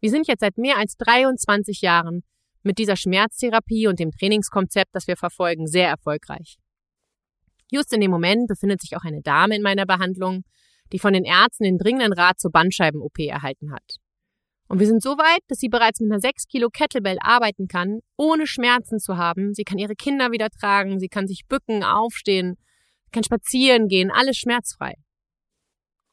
Wir 0.00 0.10
sind 0.10 0.26
jetzt 0.26 0.40
seit 0.40 0.56
mehr 0.56 0.78
als 0.78 0.96
23 0.96 1.82
Jahren 1.82 2.22
mit 2.62 2.78
dieser 2.78 2.96
Schmerztherapie 2.96 3.86
und 3.86 4.00
dem 4.00 4.10
Trainingskonzept, 4.10 4.94
das 4.94 5.06
wir 5.06 5.16
verfolgen, 5.16 5.66
sehr 5.66 5.88
erfolgreich. 5.88 6.56
Just 7.70 7.92
in 7.92 8.00
dem 8.00 8.10
Moment 8.10 8.48
befindet 8.48 8.80
sich 8.80 8.96
auch 8.96 9.04
eine 9.04 9.22
Dame 9.22 9.56
in 9.56 9.62
meiner 9.62 9.86
Behandlung, 9.86 10.44
die 10.92 10.98
von 10.98 11.12
den 11.12 11.24
Ärzten 11.24 11.64
den 11.64 11.78
dringenden 11.78 12.12
Rat 12.12 12.40
zur 12.40 12.50
Bandscheiben-OP 12.50 13.18
erhalten 13.20 13.72
hat. 13.72 13.99
Und 14.70 14.78
wir 14.78 14.86
sind 14.86 15.02
so 15.02 15.18
weit, 15.18 15.40
dass 15.48 15.58
sie 15.58 15.68
bereits 15.68 15.98
mit 15.98 16.12
einer 16.12 16.20
6 16.20 16.46
Kilo 16.46 16.68
Kettlebell 16.68 17.16
arbeiten 17.20 17.66
kann, 17.66 17.98
ohne 18.16 18.46
Schmerzen 18.46 19.00
zu 19.00 19.16
haben. 19.16 19.52
Sie 19.52 19.64
kann 19.64 19.78
ihre 19.78 19.96
Kinder 19.96 20.30
wieder 20.30 20.48
tragen, 20.48 21.00
sie 21.00 21.08
kann 21.08 21.26
sich 21.26 21.44
bücken, 21.48 21.82
aufstehen, 21.82 22.54
kann 23.10 23.24
spazieren 23.24 23.88
gehen, 23.88 24.12
alles 24.12 24.36
schmerzfrei. 24.36 24.94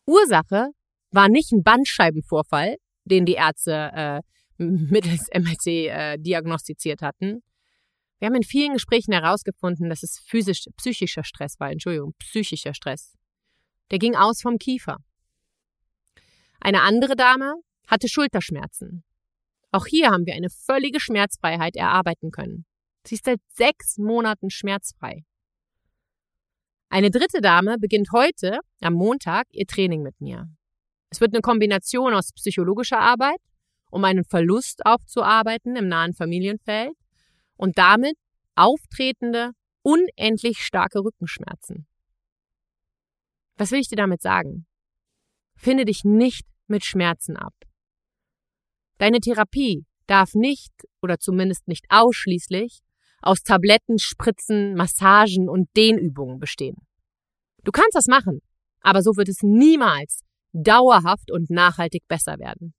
Ursache 0.07 0.69
war 1.11 1.29
nicht 1.29 1.51
ein 1.51 1.61
Bandscheibenvorfall, 1.61 2.77
den 3.05 3.27
die 3.27 3.35
Ärzte 3.35 3.91
äh, 3.93 4.21
mittels 4.57 5.27
MRT 5.31 5.67
äh, 5.67 6.17
diagnostiziert 6.17 7.03
hatten. 7.03 7.43
Wir 8.17 8.25
haben 8.25 8.35
in 8.35 8.41
vielen 8.41 8.73
Gesprächen 8.73 9.13
herausgefunden, 9.13 9.87
dass 9.87 10.01
es 10.01 10.17
physisch, 10.25 10.65
psychischer 10.77 11.23
Stress 11.23 11.59
war. 11.59 11.69
Entschuldigung, 11.69 12.15
psychischer 12.17 12.73
Stress. 12.73 13.13
Der 13.91 13.99
ging 13.99 14.15
aus 14.15 14.41
vom 14.41 14.57
Kiefer. 14.57 14.97
Eine 16.59 16.81
andere 16.81 17.15
Dame 17.15 17.53
hatte 17.87 18.07
Schulterschmerzen. 18.07 19.03
Auch 19.71 19.85
hier 19.85 20.09
haben 20.09 20.25
wir 20.25 20.33
eine 20.33 20.49
völlige 20.49 20.99
Schmerzfreiheit 20.99 21.75
erarbeiten 21.75 22.31
können. 22.31 22.65
Sie 23.05 23.15
ist 23.15 23.25
seit 23.25 23.39
sechs 23.49 23.97
Monaten 23.97 24.49
schmerzfrei. 24.49 25.23
Eine 26.89 27.11
dritte 27.11 27.41
Dame 27.41 27.77
beginnt 27.79 28.11
heute, 28.13 28.59
am 28.81 28.93
Montag, 28.93 29.47
ihr 29.51 29.65
Training 29.65 30.03
mit 30.03 30.19
mir. 30.21 30.49
Es 31.09 31.21
wird 31.21 31.33
eine 31.33 31.41
Kombination 31.41 32.13
aus 32.13 32.31
psychologischer 32.33 32.99
Arbeit, 32.99 33.39
um 33.91 34.03
einen 34.03 34.25
Verlust 34.25 34.85
aufzuarbeiten 34.85 35.75
im 35.75 35.87
nahen 35.87 36.13
Familienfeld 36.13 36.95
und 37.55 37.77
damit 37.77 38.17
auftretende, 38.55 39.51
unendlich 39.81 40.59
starke 40.59 40.99
Rückenschmerzen. 40.99 41.87
Was 43.55 43.71
will 43.71 43.79
ich 43.79 43.87
dir 43.87 43.95
damit 43.95 44.21
sagen? 44.21 44.65
Finde 45.55 45.85
dich 45.85 46.03
nicht 46.03 46.45
mit 46.67 46.85
Schmerzen 46.85 47.37
ab. 47.37 47.53
Deine 48.97 49.19
Therapie 49.19 49.85
darf 50.07 50.33
nicht 50.33 50.73
oder 51.01 51.19
zumindest 51.19 51.67
nicht 51.67 51.85
ausschließlich 51.89 52.79
aus 53.21 53.41
Tabletten, 53.43 53.99
Spritzen, 53.99 54.75
Massagen 54.75 55.49
und 55.49 55.67
Dehnübungen 55.75 56.39
bestehen. 56.39 56.77
Du 57.63 57.71
kannst 57.71 57.95
das 57.95 58.07
machen, 58.07 58.39
aber 58.81 59.01
so 59.01 59.17
wird 59.17 59.29
es 59.29 59.41
niemals 59.41 60.21
dauerhaft 60.53 61.31
und 61.31 61.49
nachhaltig 61.49 62.07
besser 62.07 62.39
werden. 62.39 62.73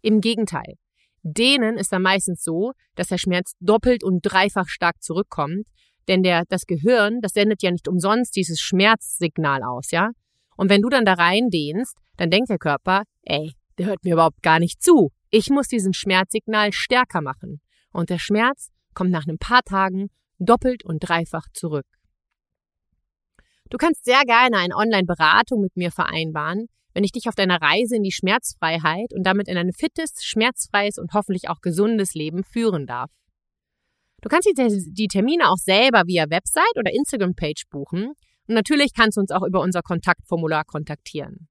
Im 0.00 0.20
Gegenteil. 0.20 0.74
Dehnen 1.22 1.76
ist 1.76 1.92
dann 1.92 2.02
meistens 2.02 2.42
so, 2.42 2.72
dass 2.96 3.08
der 3.08 3.18
Schmerz 3.18 3.52
doppelt 3.60 4.02
und 4.02 4.20
dreifach 4.22 4.68
stark 4.68 5.02
zurückkommt, 5.02 5.66
denn 6.08 6.22
der, 6.22 6.44
das 6.48 6.66
Gehirn, 6.66 7.20
das 7.20 7.32
sendet 7.32 7.62
ja 7.62 7.70
nicht 7.70 7.86
umsonst 7.86 8.34
dieses 8.34 8.60
Schmerzsignal 8.60 9.62
aus, 9.62 9.92
ja? 9.92 10.10
Und 10.56 10.68
wenn 10.68 10.82
du 10.82 10.88
dann 10.88 11.04
da 11.04 11.14
rein 11.14 11.48
dehnst, 11.48 11.96
dann 12.16 12.30
denkt 12.30 12.50
der 12.50 12.58
Körper, 12.58 13.04
ey, 13.22 13.52
der 13.78 13.86
hört 13.86 14.04
mir 14.04 14.14
überhaupt 14.14 14.42
gar 14.42 14.58
nicht 14.58 14.82
zu. 14.82 15.10
Ich 15.34 15.48
muss 15.48 15.66
diesen 15.66 15.94
Schmerzsignal 15.94 16.74
stärker 16.74 17.22
machen. 17.22 17.62
Und 17.90 18.10
der 18.10 18.18
Schmerz 18.18 18.68
kommt 18.92 19.10
nach 19.10 19.26
ein 19.26 19.38
paar 19.38 19.62
Tagen 19.62 20.08
doppelt 20.38 20.84
und 20.84 21.00
dreifach 21.00 21.46
zurück. 21.54 21.86
Du 23.70 23.78
kannst 23.78 24.04
sehr 24.04 24.24
gerne 24.26 24.58
eine 24.58 24.76
Online-Beratung 24.76 25.62
mit 25.62 25.74
mir 25.74 25.90
vereinbaren, 25.90 26.66
wenn 26.92 27.02
ich 27.02 27.12
dich 27.12 27.28
auf 27.28 27.34
deiner 27.34 27.62
Reise 27.62 27.96
in 27.96 28.02
die 28.02 28.12
Schmerzfreiheit 28.12 29.14
und 29.14 29.22
damit 29.22 29.48
in 29.48 29.56
ein 29.56 29.72
fittes, 29.72 30.22
schmerzfreies 30.22 30.98
und 30.98 31.14
hoffentlich 31.14 31.48
auch 31.48 31.62
gesundes 31.62 32.12
Leben 32.12 32.44
führen 32.44 32.86
darf. 32.86 33.10
Du 34.20 34.28
kannst 34.28 34.46
die 34.46 35.08
Termine 35.08 35.48
auch 35.48 35.56
selber 35.56 36.02
via 36.06 36.28
Website 36.28 36.76
oder 36.76 36.92
Instagram-Page 36.92 37.70
buchen 37.70 38.12
und 38.48 38.54
natürlich 38.54 38.92
kannst 38.92 39.16
du 39.16 39.22
uns 39.22 39.30
auch 39.30 39.46
über 39.46 39.62
unser 39.62 39.80
Kontaktformular 39.80 40.64
kontaktieren. 40.64 41.48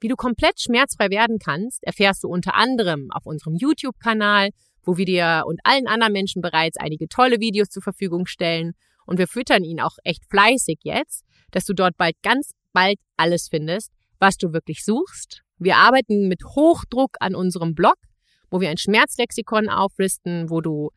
Wie 0.00 0.08
du 0.08 0.16
komplett 0.16 0.60
schmerzfrei 0.60 1.10
werden 1.10 1.38
kannst, 1.38 1.84
erfährst 1.84 2.24
du 2.24 2.28
unter 2.28 2.54
anderem 2.54 3.08
auf 3.10 3.26
unserem 3.26 3.54
YouTube-Kanal, 3.54 4.50
wo 4.82 4.96
wir 4.96 5.04
dir 5.04 5.44
und 5.46 5.60
allen 5.64 5.86
anderen 5.86 6.12
Menschen 6.12 6.40
bereits 6.40 6.78
einige 6.78 7.06
tolle 7.08 7.38
Videos 7.40 7.68
zur 7.68 7.82
Verfügung 7.82 8.26
stellen. 8.26 8.72
Und 9.06 9.18
wir 9.18 9.28
füttern 9.28 9.62
ihn 9.62 9.80
auch 9.80 9.96
echt 10.04 10.24
fleißig 10.30 10.78
jetzt, 10.82 11.24
dass 11.50 11.64
du 11.64 11.74
dort 11.74 11.96
bald 11.96 12.16
ganz 12.22 12.52
bald 12.72 12.98
alles 13.16 13.48
findest, 13.48 13.92
was 14.18 14.36
du 14.36 14.52
wirklich 14.52 14.84
suchst. 14.84 15.42
Wir 15.58 15.76
arbeiten 15.76 16.28
mit 16.28 16.44
Hochdruck 16.44 17.16
an 17.20 17.34
unserem 17.34 17.74
Blog, 17.74 17.96
wo 18.50 18.60
wir 18.60 18.70
ein 18.70 18.78
Schmerzlexikon 18.78 19.68
auflisten, 19.68 20.48
wo 20.48 20.60
du 20.60 20.90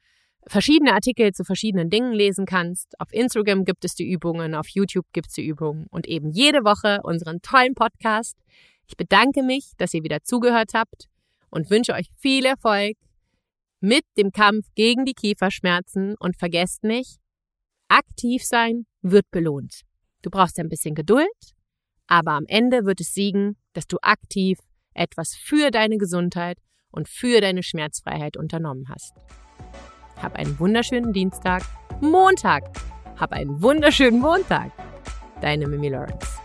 verschiedene 0.47 0.93
Artikel 0.93 1.31
zu 1.31 1.43
verschiedenen 1.43 1.89
Dingen 1.89 2.13
lesen 2.13 2.45
kannst. 2.45 2.99
Auf 2.99 3.11
Instagram 3.11 3.65
gibt 3.65 3.85
es 3.85 3.95
die 3.95 4.09
Übungen, 4.09 4.55
auf 4.55 4.67
YouTube 4.69 5.05
gibt 5.13 5.27
es 5.27 5.33
die 5.33 5.45
Übungen 5.45 5.87
und 5.89 6.07
eben 6.07 6.31
jede 6.31 6.63
Woche 6.63 6.99
unseren 7.03 7.41
tollen 7.41 7.75
Podcast. 7.75 8.37
Ich 8.87 8.97
bedanke 8.97 9.43
mich, 9.43 9.71
dass 9.77 9.93
ihr 9.93 10.03
wieder 10.03 10.23
zugehört 10.23 10.71
habt 10.73 11.07
und 11.49 11.69
wünsche 11.69 11.93
euch 11.93 12.07
viel 12.19 12.45
Erfolg 12.45 12.97
mit 13.79 14.05
dem 14.17 14.31
Kampf 14.31 14.65
gegen 14.75 15.05
die 15.05 15.13
Kieferschmerzen 15.13 16.15
und 16.19 16.37
vergesst 16.37 16.83
nicht, 16.83 17.19
aktiv 17.89 18.43
sein 18.43 18.85
wird 19.01 19.29
belohnt. 19.29 19.81
Du 20.21 20.29
brauchst 20.29 20.57
ein 20.59 20.69
bisschen 20.69 20.95
Geduld, 20.95 21.27
aber 22.07 22.31
am 22.31 22.45
Ende 22.47 22.85
wird 22.85 23.01
es 23.01 23.13
siegen, 23.13 23.57
dass 23.73 23.87
du 23.87 23.97
aktiv 24.01 24.59
etwas 24.93 25.35
für 25.35 25.69
deine 25.69 25.97
Gesundheit 25.97 26.59
und 26.91 27.09
für 27.09 27.41
deine 27.41 27.63
Schmerzfreiheit 27.63 28.37
unternommen 28.37 28.87
hast. 28.89 29.13
Hab 30.15 30.35
einen 30.35 30.57
wunderschönen 30.59 31.11
Dienstag, 31.11 31.63
Montag. 31.99 32.63
Hab 33.19 33.33
einen 33.33 33.61
wunderschönen 33.61 34.19
Montag. 34.19 34.71
Deine 35.41 35.67
Mimi 35.67 35.89
Lawrence. 35.89 36.42